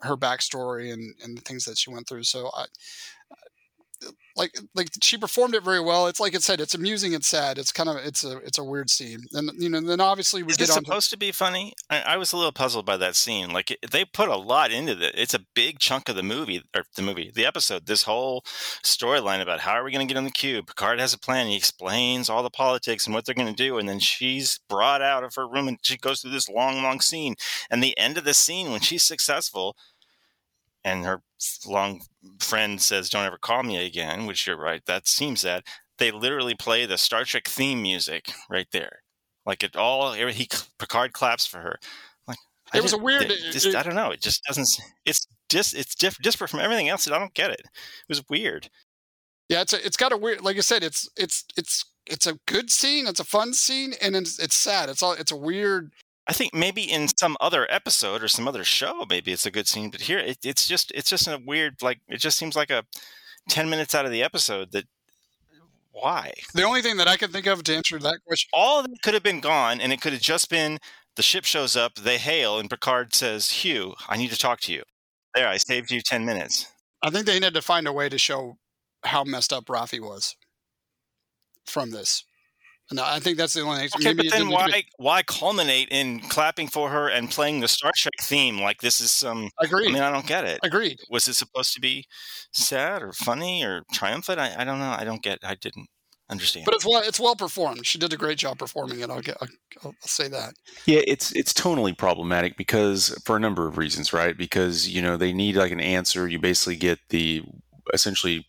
[0.00, 2.24] her backstory and and the things that she went through.
[2.24, 2.66] So I
[4.38, 6.06] like like she performed it very well.
[6.06, 7.58] It's like it said, it's amusing and sad.
[7.58, 9.24] It's kind of it's a it's a weird scene.
[9.32, 11.74] And you know, then obviously we Is get supposed to be funny?
[11.90, 13.52] I, I was a little puzzled by that scene.
[13.52, 15.14] Like it, they put a lot into it.
[15.16, 17.86] It's a big chunk of the movie or the movie, the episode.
[17.86, 18.44] This whole
[18.84, 20.68] storyline about how are we going to get on the cube?
[20.68, 21.48] Picard has a plan.
[21.48, 25.02] He explains all the politics and what they're going to do, and then she's brought
[25.02, 27.34] out of her room and she goes through this long, long scene.
[27.68, 29.74] And the end of the scene when she's successful
[30.92, 31.22] and her
[31.66, 32.02] long
[32.40, 34.84] friend says, "Don't ever call me again," which you're right.
[34.86, 35.64] That seems that
[35.98, 39.02] they literally play the Star Trek theme music right there,
[39.44, 40.12] like it all.
[40.12, 40.48] He
[40.78, 41.78] Picard claps for her.
[42.26, 42.38] Like
[42.74, 43.30] it was a weird.
[43.30, 44.10] It, just, I don't know.
[44.10, 44.68] It just doesn't.
[45.04, 47.10] It's just it's diff, disparate from everything else.
[47.10, 47.60] I don't get it.
[47.60, 48.68] It was weird.
[49.48, 50.42] Yeah, it's a, it's got a weird.
[50.42, 53.06] Like I said, it's it's it's it's a good scene.
[53.06, 54.88] It's a fun scene, and it's, it's sad.
[54.88, 55.12] It's all.
[55.12, 55.92] It's a weird.
[56.28, 59.66] I think maybe in some other episode or some other show, maybe it's a good
[59.66, 59.90] scene.
[59.90, 62.84] But here, it, it's just it's just a weird like it just seems like a
[63.48, 64.84] ten minutes out of the episode that
[65.90, 68.86] why The only thing that I can think of to answer that question, all of
[68.86, 70.78] it could have been gone, and it could have just been
[71.16, 74.72] the ship shows up, they hail, and Picard says, "Hugh, I need to talk to
[74.72, 74.82] you."
[75.34, 76.66] There, I saved you ten minutes.
[77.02, 78.58] I think they needed to find a way to show
[79.04, 80.36] how messed up Raffi was
[81.66, 82.24] from this.
[82.90, 83.84] And I think that's the only.
[83.84, 87.08] Okay, maybe but then didn't need to be- why why culminate in clapping for her
[87.08, 89.50] and playing the Star Trek theme like this is some?
[89.60, 89.90] Agreed.
[89.90, 90.58] I mean, I don't get it.
[90.62, 90.98] Agreed.
[91.10, 92.06] Was it supposed to be
[92.52, 94.38] sad or funny or triumphant?
[94.38, 94.96] I, I don't know.
[94.98, 95.38] I don't get.
[95.42, 95.88] I didn't
[96.30, 96.64] understand.
[96.64, 97.86] But it's well, it's well performed.
[97.86, 99.10] She did a great job performing it.
[99.10, 99.36] I'll get.
[99.40, 99.48] I'll,
[99.84, 100.54] I'll say that.
[100.86, 104.36] Yeah, it's it's tonally problematic because for a number of reasons, right?
[104.36, 106.26] Because you know they need like an answer.
[106.26, 107.42] You basically get the
[107.92, 108.46] essentially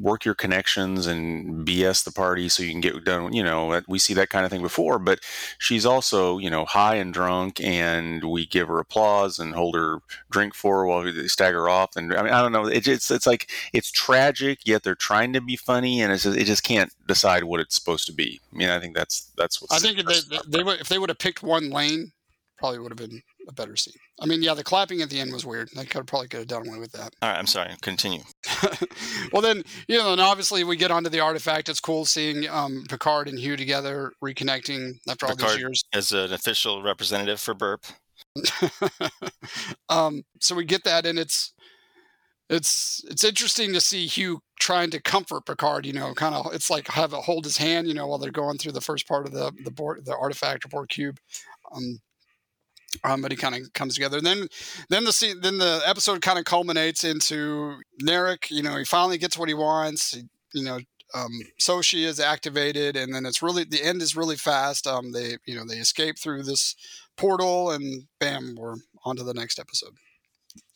[0.00, 3.32] work your connections and BS the party so you can get done.
[3.32, 4.98] You know, uh, we see that kind of thing before.
[4.98, 5.20] But
[5.58, 10.00] she's also you know high and drunk, and we give her applause and hold her
[10.30, 11.96] drink for her while we stagger off.
[11.96, 12.66] And I mean, I don't know.
[12.66, 16.38] It, it's it's like it's tragic, yet they're trying to be funny, and it's just,
[16.38, 18.40] it just can't decide what it's supposed to be.
[18.52, 20.98] I mean, I think that's that's what I think if they, they would if they
[20.98, 22.12] would have picked one lane,
[22.58, 23.94] probably would have been a better scene.
[24.20, 25.70] I mean, yeah, the clapping at the end was weird.
[25.74, 27.14] They could probably could have done away with that.
[27.20, 27.70] All right, I'm sorry.
[27.82, 28.22] Continue.
[29.32, 31.68] well, then you know, and obviously we get onto the artifact.
[31.68, 35.84] It's cool seeing um, Picard and Hugh together reconnecting after all these years.
[35.92, 37.84] as an official representative for Burp.
[39.88, 41.52] um, so we get that, and it's
[42.50, 45.86] it's it's interesting to see Hugh trying to comfort Picard.
[45.86, 47.88] You know, kind of it's like have a hold his hand.
[47.88, 50.64] You know, while they're going through the first part of the the Borg, the artifact
[50.64, 51.18] or Borg cube.
[51.74, 51.98] Um,
[53.02, 54.18] um, but he kind of comes together.
[54.18, 54.48] And then,
[54.88, 58.50] then the scene, then the episode kind of culminates into Narek.
[58.50, 60.14] You know, he finally gets what he wants.
[60.14, 60.78] He, you know,
[61.14, 61.30] um,
[61.60, 64.86] Soji is activated, and then it's really the end is really fast.
[64.86, 66.74] Um, they, you know, they escape through this
[67.16, 69.92] portal, and bam, we're on to the next episode.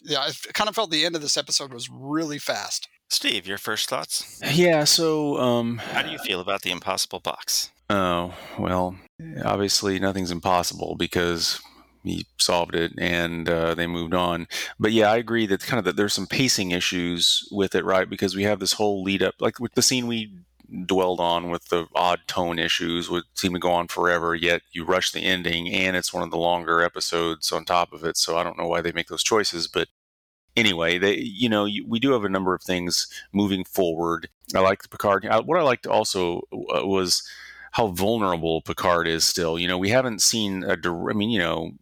[0.03, 2.89] Yeah, I kind of felt the end of this episode was really fast.
[3.11, 4.41] Steve, your first thoughts?
[4.53, 4.85] Yeah.
[4.85, 7.71] So, um, How do you feel about the Impossible Box?
[7.91, 8.97] Oh, well,
[9.45, 11.61] obviously nothing's impossible because
[12.05, 14.47] he solved it and uh, they moved on.
[14.79, 18.09] But yeah, I agree that kind of that there's some pacing issues with it, right?
[18.09, 20.33] Because we have this whole lead up, like with the scene we
[20.87, 24.85] dwelled on with the odd tone issues would seem to go on forever yet you
[24.85, 28.37] rush the ending and it's one of the longer episodes on top of it so
[28.37, 29.89] i don't know why they make those choices but
[30.57, 34.83] anyway they you know we do have a number of things moving forward i like
[34.83, 37.27] the picard I, what i liked also uh, was
[37.73, 40.77] how vulnerable picard is still you know we haven't seen a.
[40.85, 41.73] I mean you know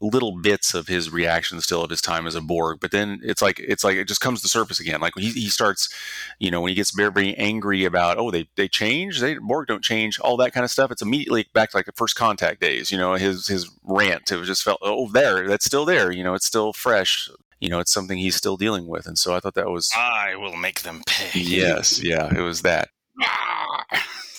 [0.00, 3.42] little bits of his reaction still at his time as a Borg, but then it's
[3.42, 5.00] like it's like it just comes to surface again.
[5.00, 5.88] Like he, he starts,
[6.38, 9.66] you know, when he gets very, very angry about oh they they change, they Borg
[9.66, 10.90] don't change, all that kind of stuff.
[10.90, 12.90] It's immediately back to like the first contact days.
[12.90, 14.30] You know, his his rant.
[14.30, 16.10] It was just felt oh there, that's still there.
[16.10, 17.28] You know, it's still fresh.
[17.60, 20.36] You know, it's something he's still dealing with, and so I thought that was I
[20.36, 21.40] will make them pay.
[21.40, 22.88] yes, yeah, it was that.
[23.22, 23.84] Ah.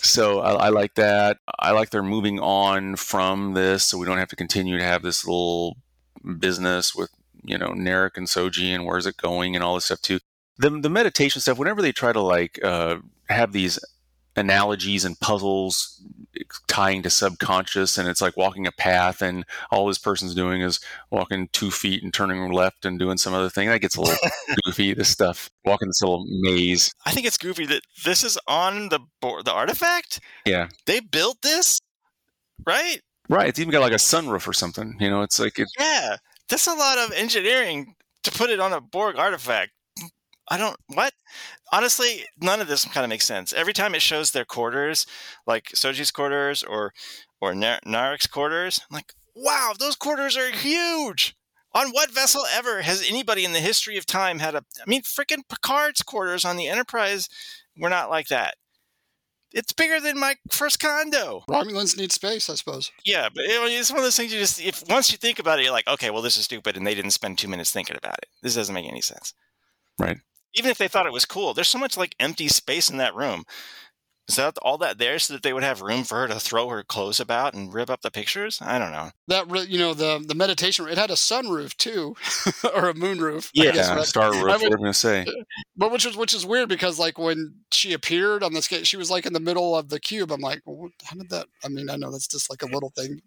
[0.06, 1.38] So I, I, like that.
[1.60, 5.02] I like they're moving on from this, so we don't have to continue to have
[5.02, 5.78] this little
[6.40, 7.10] business with
[7.44, 10.20] you know Narek and Soji and where's it going and all this stuff too.
[10.58, 11.58] The the meditation stuff.
[11.58, 12.98] Whenever they try to like uh,
[13.30, 13.80] have these
[14.36, 16.02] analogies and puzzles
[16.68, 20.80] tying to subconscious and it's like walking a path and all this person's doing is
[21.10, 23.68] walking two feet and turning left and doing some other thing.
[23.70, 24.18] That gets a little
[24.66, 25.50] goofy this stuff.
[25.64, 26.94] Walking this little maze.
[27.06, 30.20] I think it's goofy that this is on the board the artifact?
[30.46, 30.68] Yeah.
[30.86, 31.80] They built this?
[32.66, 33.00] Right?
[33.30, 36.18] Right it's even got like a sunroof or something you know it's like it, yeah
[36.48, 39.72] that's a lot of engineering to put it on a borg artifact
[40.48, 41.14] I don't what
[41.72, 43.54] honestly none of this kind of makes sense.
[43.54, 45.06] Every time it shows their quarters,
[45.48, 46.94] like Soji's quarters or
[47.42, 51.36] or Nar- Narek's quarters, I'm like wow, those quarters are huge.
[51.74, 54.60] On what vessel ever has anybody in the history of time had a?
[54.80, 57.28] I mean, freaking Picard's quarters on the Enterprise
[57.78, 58.56] were not like that.
[59.52, 61.44] It's bigger than my first condo.
[61.50, 62.92] Romulans need space, I suppose.
[63.06, 65.64] Yeah, but it's one of those things you just if once you think about it,
[65.64, 68.20] you're like, okay, well, this is stupid, and they didn't spend two minutes thinking about
[68.20, 68.30] it.
[68.42, 69.34] This doesn't make any sense.
[70.00, 70.18] Right
[70.56, 73.16] even if they thought it was cool, there's so much like empty space in that
[73.16, 73.44] room.
[74.28, 76.68] Is that all that there so that they would have room for her to throw
[76.70, 78.60] her clothes about and rip up the pictures?
[78.60, 79.12] I don't know.
[79.28, 82.16] That you know the the meditation it had a sunroof too,
[82.76, 83.52] or a moonroof.
[83.54, 84.04] Yeah, guess, right?
[84.04, 84.64] star roof.
[84.64, 85.22] I am gonna say.
[85.22, 85.44] Uh,
[85.78, 88.98] but which is which is weird because like when she appeared on the skate, she
[88.98, 90.32] was like in the middle of the cube.
[90.32, 91.46] I'm like, well, how did that?
[91.64, 93.22] I mean, I know that's just like a little thing.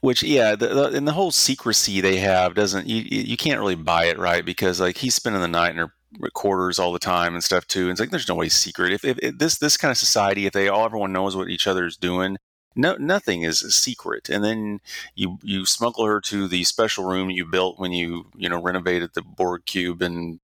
[0.00, 3.74] Which yeah, the, the, and the whole secrecy they have doesn't you you can't really
[3.74, 7.34] buy it right because like he's spending the night in her recorders all the time
[7.34, 7.82] and stuff too.
[7.82, 8.92] And it's like there's no way secret.
[8.92, 11.66] If, if, if, this this kind of society, if they all everyone knows what each
[11.66, 12.38] other is doing,
[12.76, 14.28] no nothing is secret.
[14.28, 14.80] And then
[15.14, 19.10] you you smuggle her to the special room you built when you you know renovated
[19.14, 20.40] the Borg cube and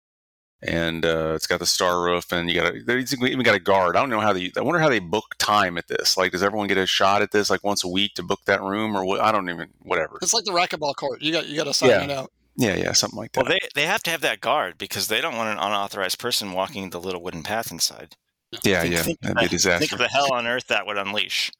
[0.65, 3.97] and uh, it's got the star roof and you got a, even got a guard.
[3.97, 4.51] I don't know how they.
[4.57, 6.15] I wonder how they book time at this.
[6.15, 8.61] Like, does everyone get a shot at this like once a week to book that
[8.61, 9.19] room or what?
[9.19, 10.17] I don't even whatever.
[10.21, 11.21] It's like the racquetball court.
[11.21, 12.03] You got you got to sign yeah.
[12.03, 12.31] it out.
[12.55, 13.43] Yeah, yeah, something like that.
[13.45, 16.51] Well, they they have to have that guard because they don't want an unauthorized person
[16.53, 18.15] walking the little wooden path inside.
[18.63, 19.79] Yeah, Think- yeah, think that'd be a the- disaster.
[19.79, 21.51] Think of the hell on earth that would unleash.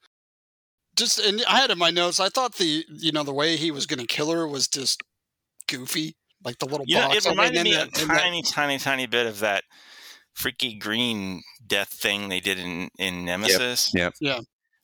[0.95, 2.19] Just and I had in my notes.
[2.19, 5.01] I thought the you know the way he was going to kill her was just
[5.67, 7.17] goofy, like the little You know, box.
[7.17, 9.63] it and reminded then me that- a and that- tiny, tiny, tiny bit of that
[10.35, 13.91] freaky green death thing they did in in Nemesis.
[13.95, 14.13] Yep.
[14.21, 14.39] Yeah.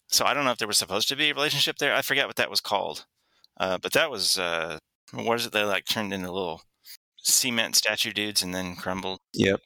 [0.07, 1.93] So I don't know if there was supposed to be a relationship there.
[1.93, 3.05] I forget what that was called,
[3.59, 4.79] uh, but that was uh,
[5.13, 5.51] what is it?
[5.51, 6.61] They like turned into little
[7.17, 9.19] cement statue dudes and then crumbled.
[9.33, 9.61] Yep.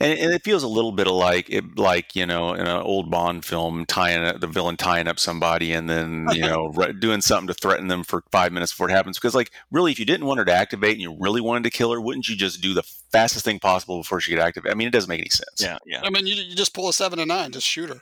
[0.00, 3.10] And, and it feels a little bit like it, like you know, in an old
[3.10, 7.20] Bond film, tying up, the villain tying up somebody, and then you know, re- doing
[7.20, 9.18] something to threaten them for five minutes before it happens.
[9.18, 11.70] Because, like, really, if you didn't want her to activate and you really wanted to
[11.70, 14.70] kill her, wouldn't you just do the fastest thing possible before she could activate?
[14.70, 15.60] I mean, it doesn't make any sense.
[15.60, 16.02] Yeah, yeah.
[16.04, 18.00] I mean, you, you just pull a seven and nine, just shoot her.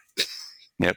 [0.79, 0.97] Yep.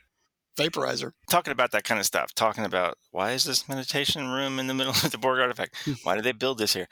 [0.60, 1.12] Vaporizer.
[1.30, 2.34] Talking about that kind of stuff.
[2.36, 5.76] Talking about why is this meditation room in the middle of the Borg artifact?
[6.04, 6.88] Why did they build this here?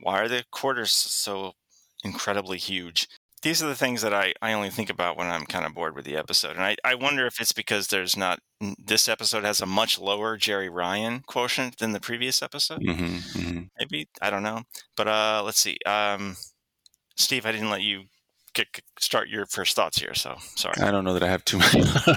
[0.00, 1.52] Why are the quarters so
[2.02, 3.08] incredibly huge?
[3.42, 5.94] These are the things that I, I only think about when I'm kind of bored
[5.94, 6.56] with the episode.
[6.56, 8.38] And I, I wonder if it's because there's not,
[8.78, 12.82] this episode has a much lower Jeri Ryan quotient than the previous episode.
[12.82, 14.62] hmm hmm Maybe, I don't know.
[14.96, 15.76] But uh, let's see.
[15.84, 16.36] Um,
[17.16, 18.04] Steve, I didn't let you
[18.54, 20.14] kick, start your first thoughts here.
[20.14, 20.80] So sorry.
[20.80, 21.60] I don't know that I have too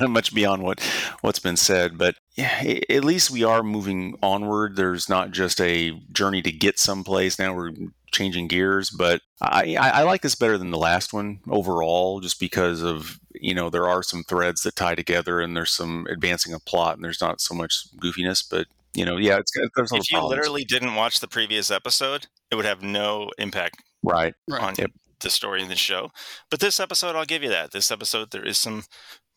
[0.08, 0.80] much beyond what
[1.22, 4.76] what's been said, but yeah, at least we are moving onward.
[4.76, 7.40] There's not just a journey to get someplace.
[7.40, 7.74] Now we're
[8.12, 12.40] changing gears, but I, I, I like this better than the last one overall, just
[12.40, 16.54] because of you know there are some threads that tie together, and there's some advancing
[16.54, 18.48] of plot, and there's not so much goofiness.
[18.50, 20.38] But you know, yeah, it's there's if you problems.
[20.38, 24.34] literally didn't watch the previous episode, it would have no impact right.
[24.48, 24.64] Right.
[24.64, 24.92] on Yep.
[25.20, 26.12] The story of the show.
[26.50, 27.72] But this episode, I'll give you that.
[27.72, 28.84] This episode, there is some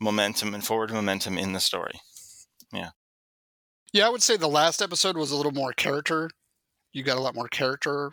[0.01, 2.01] momentum and forward momentum in the story.
[2.73, 2.90] Yeah,
[3.93, 6.31] Yeah, I would say the last episode was a little more character.
[6.93, 8.12] You got a lot more character,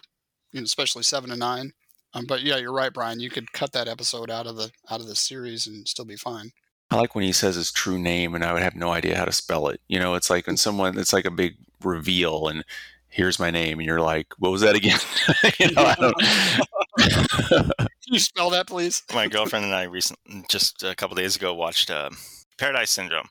[0.54, 1.74] especially seven and nine.
[2.14, 3.20] Um, but yeah, you're right, Brian.
[3.20, 6.16] You could cut that episode out of the out of the series and still be
[6.16, 6.52] fine.
[6.90, 9.26] I like when he says his true name, and I would have no idea how
[9.26, 9.82] to spell it.
[9.88, 12.64] You know, it's like when someone, it's like a big reveal, and
[13.10, 15.00] here's my name, and you're like, what was that again?
[15.60, 16.16] you know, I don't.
[16.98, 19.04] Can you spell that, please?
[19.14, 22.10] My girlfriend and I recently, just a couple days ago, watched uh,
[22.58, 23.30] Paradise Syndrome.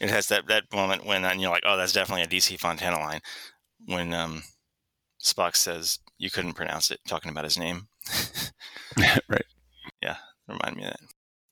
[0.00, 2.98] It has that, that moment when and you're like, oh, that's definitely a DC Fontana
[2.98, 3.20] line.
[3.86, 4.44] When um,
[5.22, 7.88] Spock says you couldn't pronounce it, talking about his name.
[9.28, 9.44] right.
[10.02, 10.16] Yeah,
[10.48, 11.00] remind me of that.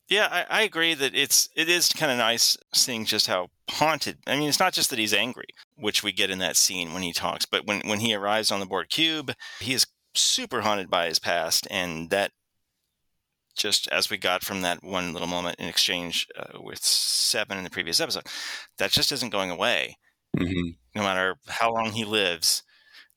[0.09, 4.18] Yeah, I, I agree that it's it is kind of nice seeing just how haunted.
[4.26, 7.02] I mean, it's not just that he's angry, which we get in that scene when
[7.02, 10.90] he talks, but when when he arrives on the Borg cube, he is super haunted
[10.90, 12.33] by his past, and that
[13.57, 17.64] just as we got from that one little moment in exchange uh, with Seven in
[17.64, 18.26] the previous episode,
[18.79, 19.96] that just isn't going away.
[20.37, 22.62] hmm No matter how long he lives,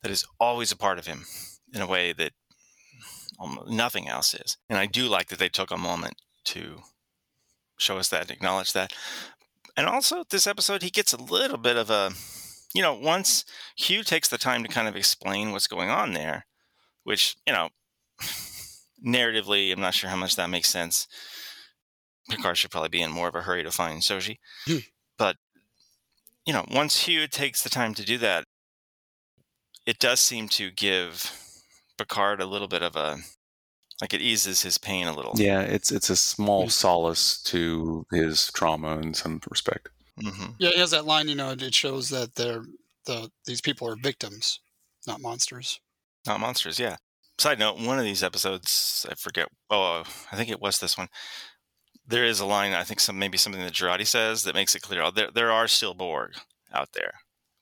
[0.02, 1.26] that is always a part of him
[1.74, 2.32] in a way that
[3.38, 4.58] almost nothing else is.
[4.70, 6.82] And I do like that they took a moment to
[7.78, 8.94] show us that, acknowledge that.
[9.78, 12.12] And also, this episode, he gets a little bit of a,
[12.74, 13.46] you know, once
[13.78, 16.46] Hugh takes the time to kind of explain what's going on there,
[17.10, 17.70] which, you know,
[19.04, 21.08] narratively, I'm not sure how much that makes sense.
[22.30, 24.38] Picard should probably be in more of a hurry to find Soji.
[25.18, 25.36] but,
[26.46, 28.44] you know, once Hugh takes the time to do that,
[29.88, 31.36] it does seem to give
[31.98, 33.18] Picard a little bit of a,
[34.00, 35.34] like it eases his pain a little.
[35.36, 39.90] Yeah, it's it's a small solace to his trauma in some respect.
[40.22, 41.28] hmm Yeah, he has that line.
[41.28, 42.66] You know, it shows that they're
[43.08, 44.60] the these people are victims,
[45.08, 45.80] not monsters.
[46.28, 46.98] Not monsters, yeah.
[47.38, 49.48] Side note, one of these episodes, I forget.
[49.70, 51.08] Oh, I think it was this one.
[52.06, 54.82] There is a line, I think some maybe something that Jurati says that makes it
[54.82, 55.02] clear.
[55.04, 56.34] Oh, there, there are still Borg
[56.74, 57.12] out there.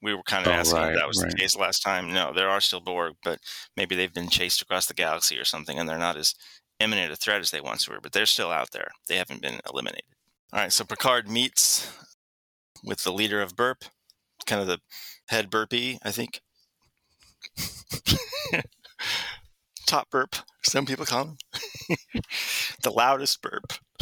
[0.01, 1.31] We were kind of Oh, asking right, if that was right.
[1.31, 2.13] the case last time.
[2.13, 3.39] No, there are still Borg, but
[3.75, 6.33] maybe they've been chased across the galaxy or something, and they're not as
[6.79, 7.99] imminent a threat as they once were.
[8.01, 8.89] But they're still out there.
[9.07, 10.05] They haven't been eliminated.
[10.53, 11.91] All right, so Picard meets
[12.83, 13.83] with the leader of Burp,
[14.45, 14.79] kind of the
[15.29, 16.41] head burpee, I think.
[19.85, 21.37] Top burp, some people call him.
[22.83, 23.73] the loudest burp.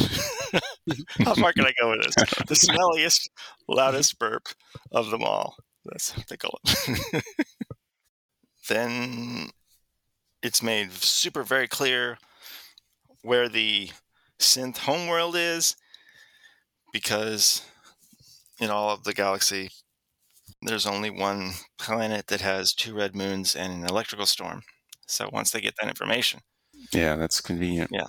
[1.20, 2.14] How far can I go with this?
[2.46, 3.28] The smelliest,
[3.68, 4.48] loudest burp
[4.92, 5.56] of them all.
[5.84, 7.22] That's they call it.
[8.68, 9.50] then
[10.42, 12.18] it's made super very clear
[13.22, 13.90] where the
[14.38, 15.76] synth homeworld is
[16.92, 17.62] because
[18.60, 19.70] in all of the galaxy
[20.62, 24.62] there's only one planet that has two red moons and an electrical storm.
[25.06, 26.40] So once they get that information,
[26.92, 27.90] Yeah, that's convenient.
[27.92, 28.06] yeah,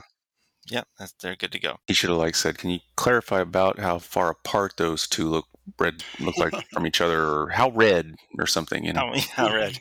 [0.69, 1.77] yeah, that's, they're good to go.
[1.87, 5.45] He should have like said, "Can you clarify about how far apart those two look
[5.79, 9.11] red look like from each other, or how red or something?" You know.
[9.13, 9.77] Oh, yeah, red.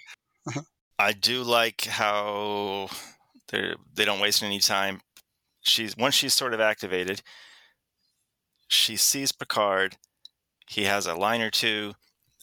[0.98, 2.88] I do like how
[3.48, 5.00] they they don't waste any time
[5.62, 7.22] she's once she's sort of activated,
[8.68, 9.96] she sees Picard.
[10.68, 11.94] He has a line or two,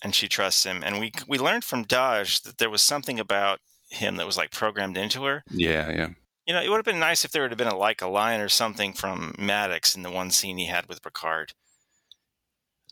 [0.04, 0.84] and she trusts him.
[0.84, 4.52] And we we learned from Dahj that there was something about him that was like
[4.52, 5.44] programmed into her.
[5.50, 6.10] Yeah, yeah.
[6.46, 8.08] You know, it would have been nice if there would have been a, like a
[8.08, 11.54] line or something from Maddox in the one scene he had with Picard.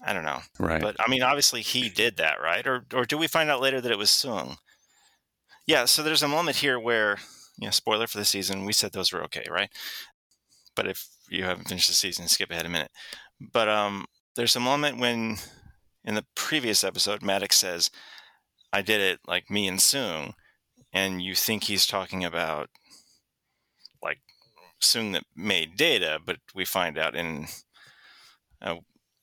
[0.03, 0.81] I don't know, Right.
[0.81, 2.65] but I mean, obviously he did that, right?
[2.65, 4.57] Or or do we find out later that it was Sung?
[5.67, 5.85] Yeah.
[5.85, 7.17] So there's a moment here where,
[7.59, 8.65] you know, spoiler for the season.
[8.65, 9.69] We said those were okay, right?
[10.75, 12.91] But if you haven't finished the season, skip ahead a minute.
[13.39, 14.05] But um,
[14.35, 15.37] there's a moment when,
[16.03, 17.91] in the previous episode, Maddox says,
[18.73, 20.33] "I did it like me and Sung,"
[20.93, 22.69] and you think he's talking about
[24.01, 24.19] like
[24.79, 27.47] Sung that made Data, but we find out in,
[28.61, 28.75] uh,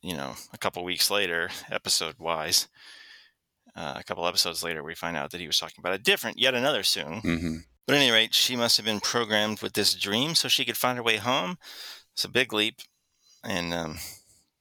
[0.03, 2.69] you know, a couple weeks later, episode wise,
[3.75, 6.39] uh, a couple episodes later, we find out that he was talking about a different,
[6.39, 7.21] yet another Sung.
[7.21, 7.57] hmm
[7.87, 10.77] But at any rate, she must have been programmed with this dream so she could
[10.77, 11.59] find her way home.
[12.13, 12.81] It's a big leap,
[13.45, 13.99] and um,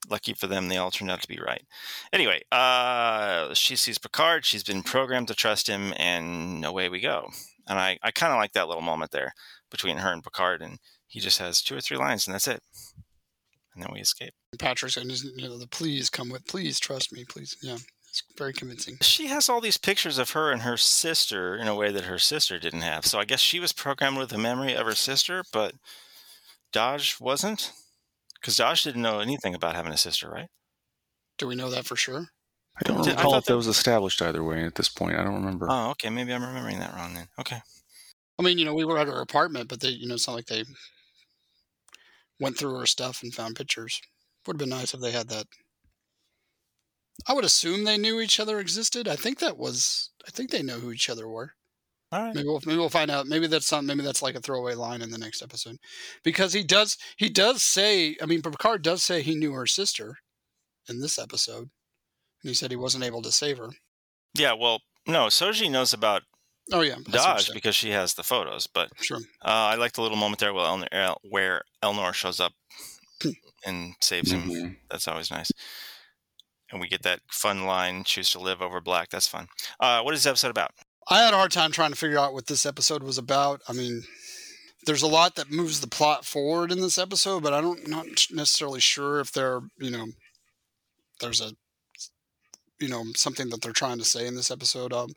[0.09, 1.63] lucky for them, they all turned out to be right.
[2.11, 4.45] Anyway, uh, she sees Picard.
[4.45, 7.29] She's been programmed to trust him, and away we go.
[7.67, 9.33] And I, I kind of like that little moment there
[9.69, 12.61] between her and Picard, and he just has two or three lines, and that's it.
[13.73, 14.33] And then we escape.
[14.57, 17.55] Patrick said, you know, the please come with, please trust me, please.
[17.61, 17.77] Yeah,
[18.09, 18.97] it's very convincing.
[19.01, 22.17] She has all these pictures of her and her sister in a way that her
[22.17, 23.05] sister didn't have.
[23.05, 25.73] So I guess she was programmed with the memory of her sister, but
[26.73, 27.71] Dahj wasn't?
[28.39, 30.49] Because Dahj didn't know anything about having a sister, right?
[31.37, 32.27] Do we know that for sure?
[32.79, 34.89] I don't Did- I recall thought if that that- was established either way at this
[34.89, 35.17] point.
[35.17, 35.67] I don't remember.
[35.69, 36.09] Oh, okay.
[36.09, 37.27] Maybe I'm remembering that wrong then.
[37.39, 37.61] Okay.
[38.39, 40.35] I mean, you know, we were at her apartment, but they, you know, it's not
[40.35, 40.63] like they
[42.39, 43.99] went through her stuff and found pictures.
[44.45, 45.47] Would have been nice if they had that.
[47.27, 49.07] I would assume they knew each other existed.
[49.07, 50.11] I think that was.
[50.27, 51.53] I think they know who each other were.
[52.11, 52.33] All right.
[52.35, 53.27] Maybe we'll maybe we'll find out.
[53.27, 53.85] Maybe that's some.
[53.85, 55.77] Maybe that's like a throwaway line in the next episode,
[56.23, 58.15] because he does he does say.
[58.21, 60.15] I mean, Picard does say he knew her sister
[60.87, 61.63] in this episode,
[62.43, 63.69] and he said he wasn't able to save her.
[64.33, 66.21] Yeah, well, no, Soji knows about
[66.71, 69.17] Oh yeah, that's what I'm Dahj because she has the photos, but Sure.
[69.43, 72.53] uh, I like the little moment there where Elnor, where Elnor shows up
[73.65, 74.43] and saves him.
[74.49, 74.77] Mhm.
[74.89, 75.51] That's always nice.
[76.69, 79.09] And we get that fun line, choose to live over black.
[79.09, 79.47] That's fun.
[79.79, 80.71] Uh, what is the episode about?
[81.09, 83.61] I had a hard time trying to figure out what this episode was about.
[83.67, 84.03] I mean,
[84.85, 88.05] there's a lot that moves the plot forward in this episode, but I don't not
[88.31, 90.07] necessarily sure if there, you know,
[91.21, 91.51] there's a,
[92.79, 94.91] you know, something that they're trying to say in this episode.
[94.91, 95.13] Um,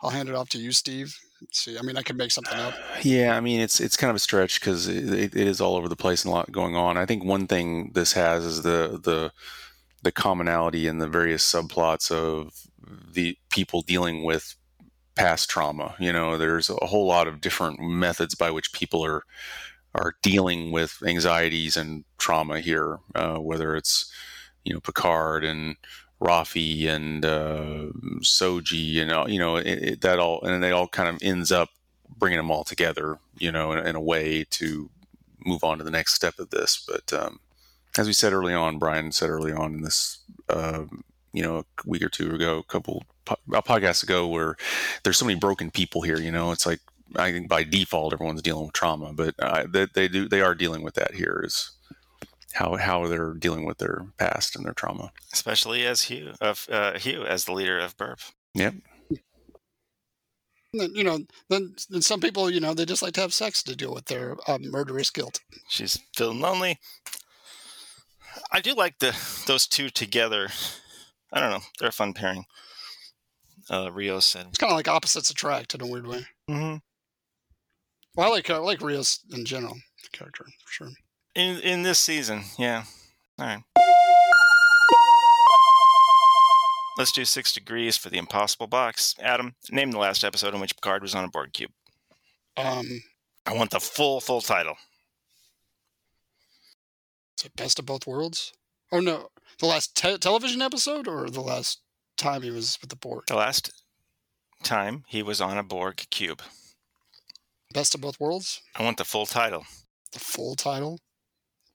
[0.00, 1.16] I'll hand it off to you, Steve.
[1.40, 2.74] Let's see, I mean, I can make something up.
[3.02, 5.88] Yeah, I mean it's it's kind of a stretch because it, it is all over
[5.88, 6.96] the place and a lot going on.
[6.96, 9.32] I think one thing this has is the the
[10.02, 12.52] the commonality in the various subplots of
[13.12, 14.54] the people dealing with
[15.14, 15.94] past trauma.
[15.98, 19.24] You know, there's a whole lot of different methods by which people are
[19.94, 22.98] are dealing with anxieties and trauma here.
[23.14, 24.10] Uh, whether it's
[24.64, 25.76] you know Picard and
[26.20, 27.86] Raffi and uh,
[28.20, 31.52] Soji and all, you know it, it, that all and they all kind of ends
[31.52, 31.70] up
[32.16, 34.90] bringing them all together, you know, in, in a way to
[35.44, 36.84] move on to the next step of this.
[36.86, 37.40] But um,
[37.98, 40.84] as we said early on, Brian said early on in this, uh,
[41.32, 44.56] you know, a week or two ago, a couple a podcasts ago, where
[45.02, 46.18] there's so many broken people here.
[46.18, 46.80] You know, it's like
[47.16, 50.54] I think by default everyone's dealing with trauma, but uh, they, they do they are
[50.54, 51.42] dealing with that here.
[51.44, 51.70] Is
[52.54, 55.12] how how they're dealing with their past and their trauma.
[55.32, 58.20] Especially as Hugh of uh, Hugh as the leader of Burp.
[58.54, 58.74] Yep.
[60.74, 61.18] You know,
[61.50, 64.06] then, then some people, you know, they just like to have sex to deal with
[64.06, 65.40] their um, murderous guilt.
[65.68, 66.78] She's feeling lonely.
[68.50, 69.14] I do like the
[69.46, 70.48] those two together.
[71.30, 71.60] I don't know.
[71.78, 72.46] They're a fun pairing.
[73.72, 74.46] Uh, Rio said.
[74.48, 76.26] It's kind of like opposites attract in a weird way.
[76.50, 76.76] Mm-hmm.
[78.14, 80.88] Well, I like I like Rios in general, the character for sure.
[81.34, 82.84] In in this season, yeah.
[83.38, 83.62] All right.
[86.98, 89.14] Let's do six degrees for the impossible box.
[89.18, 91.70] Adam, name the last episode in which Picard was on a Borg cube.
[92.58, 93.02] Um,
[93.46, 94.76] I want the full full title.
[97.38, 98.52] is it best of both worlds?
[98.92, 101.80] Oh no, the last te- television episode or the last
[102.16, 103.24] time he was with the Borg?
[103.26, 103.70] The last
[104.62, 106.42] time he was on a Borg cube.
[107.72, 109.64] Best of both worlds, I want the full title.
[110.12, 110.98] the full title,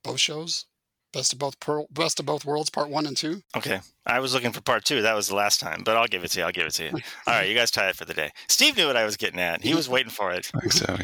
[0.04, 0.66] both shows.
[1.14, 3.42] Best of both pearl, best of both worlds, part one and two.
[3.56, 3.80] Okay.
[4.06, 5.02] I was looking for part two.
[5.02, 6.46] That was the last time, but I'll give it to you.
[6.46, 6.90] I'll give it to you.
[7.28, 8.30] All right, you guys tie it for the day.
[8.50, 9.64] Steve knew what I was getting at.
[9.64, 10.52] He was waiting for it.
[10.54, 10.98] I think so.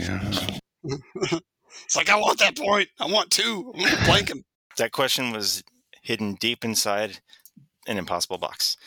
[0.83, 1.39] Yeah.
[1.85, 2.87] It's like I want that point.
[2.99, 3.71] I want two.
[3.75, 4.43] I'm gonna blank him.
[4.77, 5.63] That question was
[6.03, 7.17] hidden deep inside
[7.87, 8.77] an impossible box.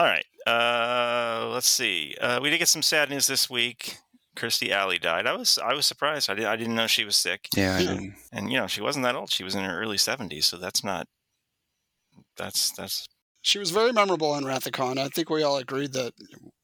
[0.00, 0.24] All right.
[0.46, 2.16] Uh, let's see.
[2.18, 3.98] Uh, we did get some sad news this week.
[4.34, 5.26] Kirstie Alley died.
[5.26, 6.30] I was I was surprised.
[6.30, 7.48] I, did, I didn't know she was sick.
[7.54, 8.14] Yeah, I didn't.
[8.32, 9.30] And you know, she wasn't that old.
[9.30, 11.06] She was in her early 70s, so that's not
[12.38, 13.06] that's that's
[13.42, 14.96] She was very memorable in Wrath of Khan.
[14.96, 16.14] I think we all agreed that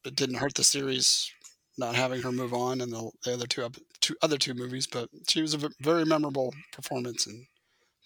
[0.06, 1.30] it didn't hurt the series
[1.76, 4.86] not having her move on in the, the other two, ep- two other two movies,
[4.86, 7.46] but she was a very memorable performance in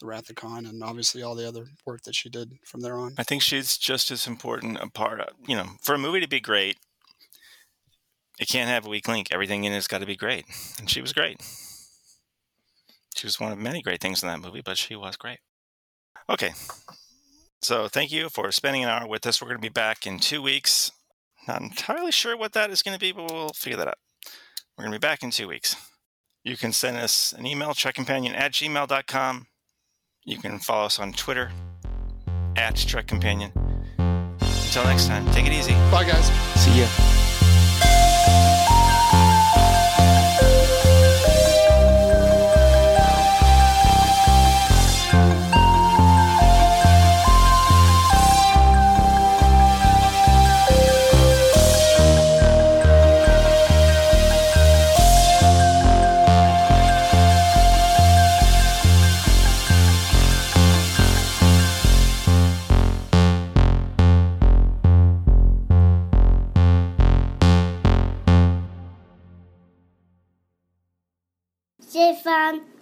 [0.01, 2.99] the Wrath of Khan, and obviously all the other work that she did from there
[2.99, 3.15] on.
[3.19, 6.29] I think she's just as important a part of, you know, for a movie to
[6.29, 6.79] be great,
[8.39, 9.29] it can't have a weak link.
[9.31, 10.47] Everything in it's got to be great.
[10.79, 11.41] And she was great.
[13.15, 15.41] She was one of many great things in that movie, but she was great.
[16.29, 16.53] Okay.
[17.61, 19.43] So thank you for spending an hour with us.
[19.43, 20.91] We're going to be back in two weeks.
[21.47, 23.99] Not entirely sure what that is going to be, but we'll figure that out.
[24.77, 25.77] We're going to be back in two weeks.
[26.43, 29.47] You can send us an email, trekcompanion at gmail.com.
[30.25, 31.51] You can follow us on Twitter
[32.57, 33.53] at Trek Companion.
[33.99, 35.73] Until next time, take it easy.
[35.91, 36.27] Bye, guys.
[36.61, 37.10] See ya.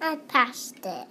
[0.01, 1.09] I passed it.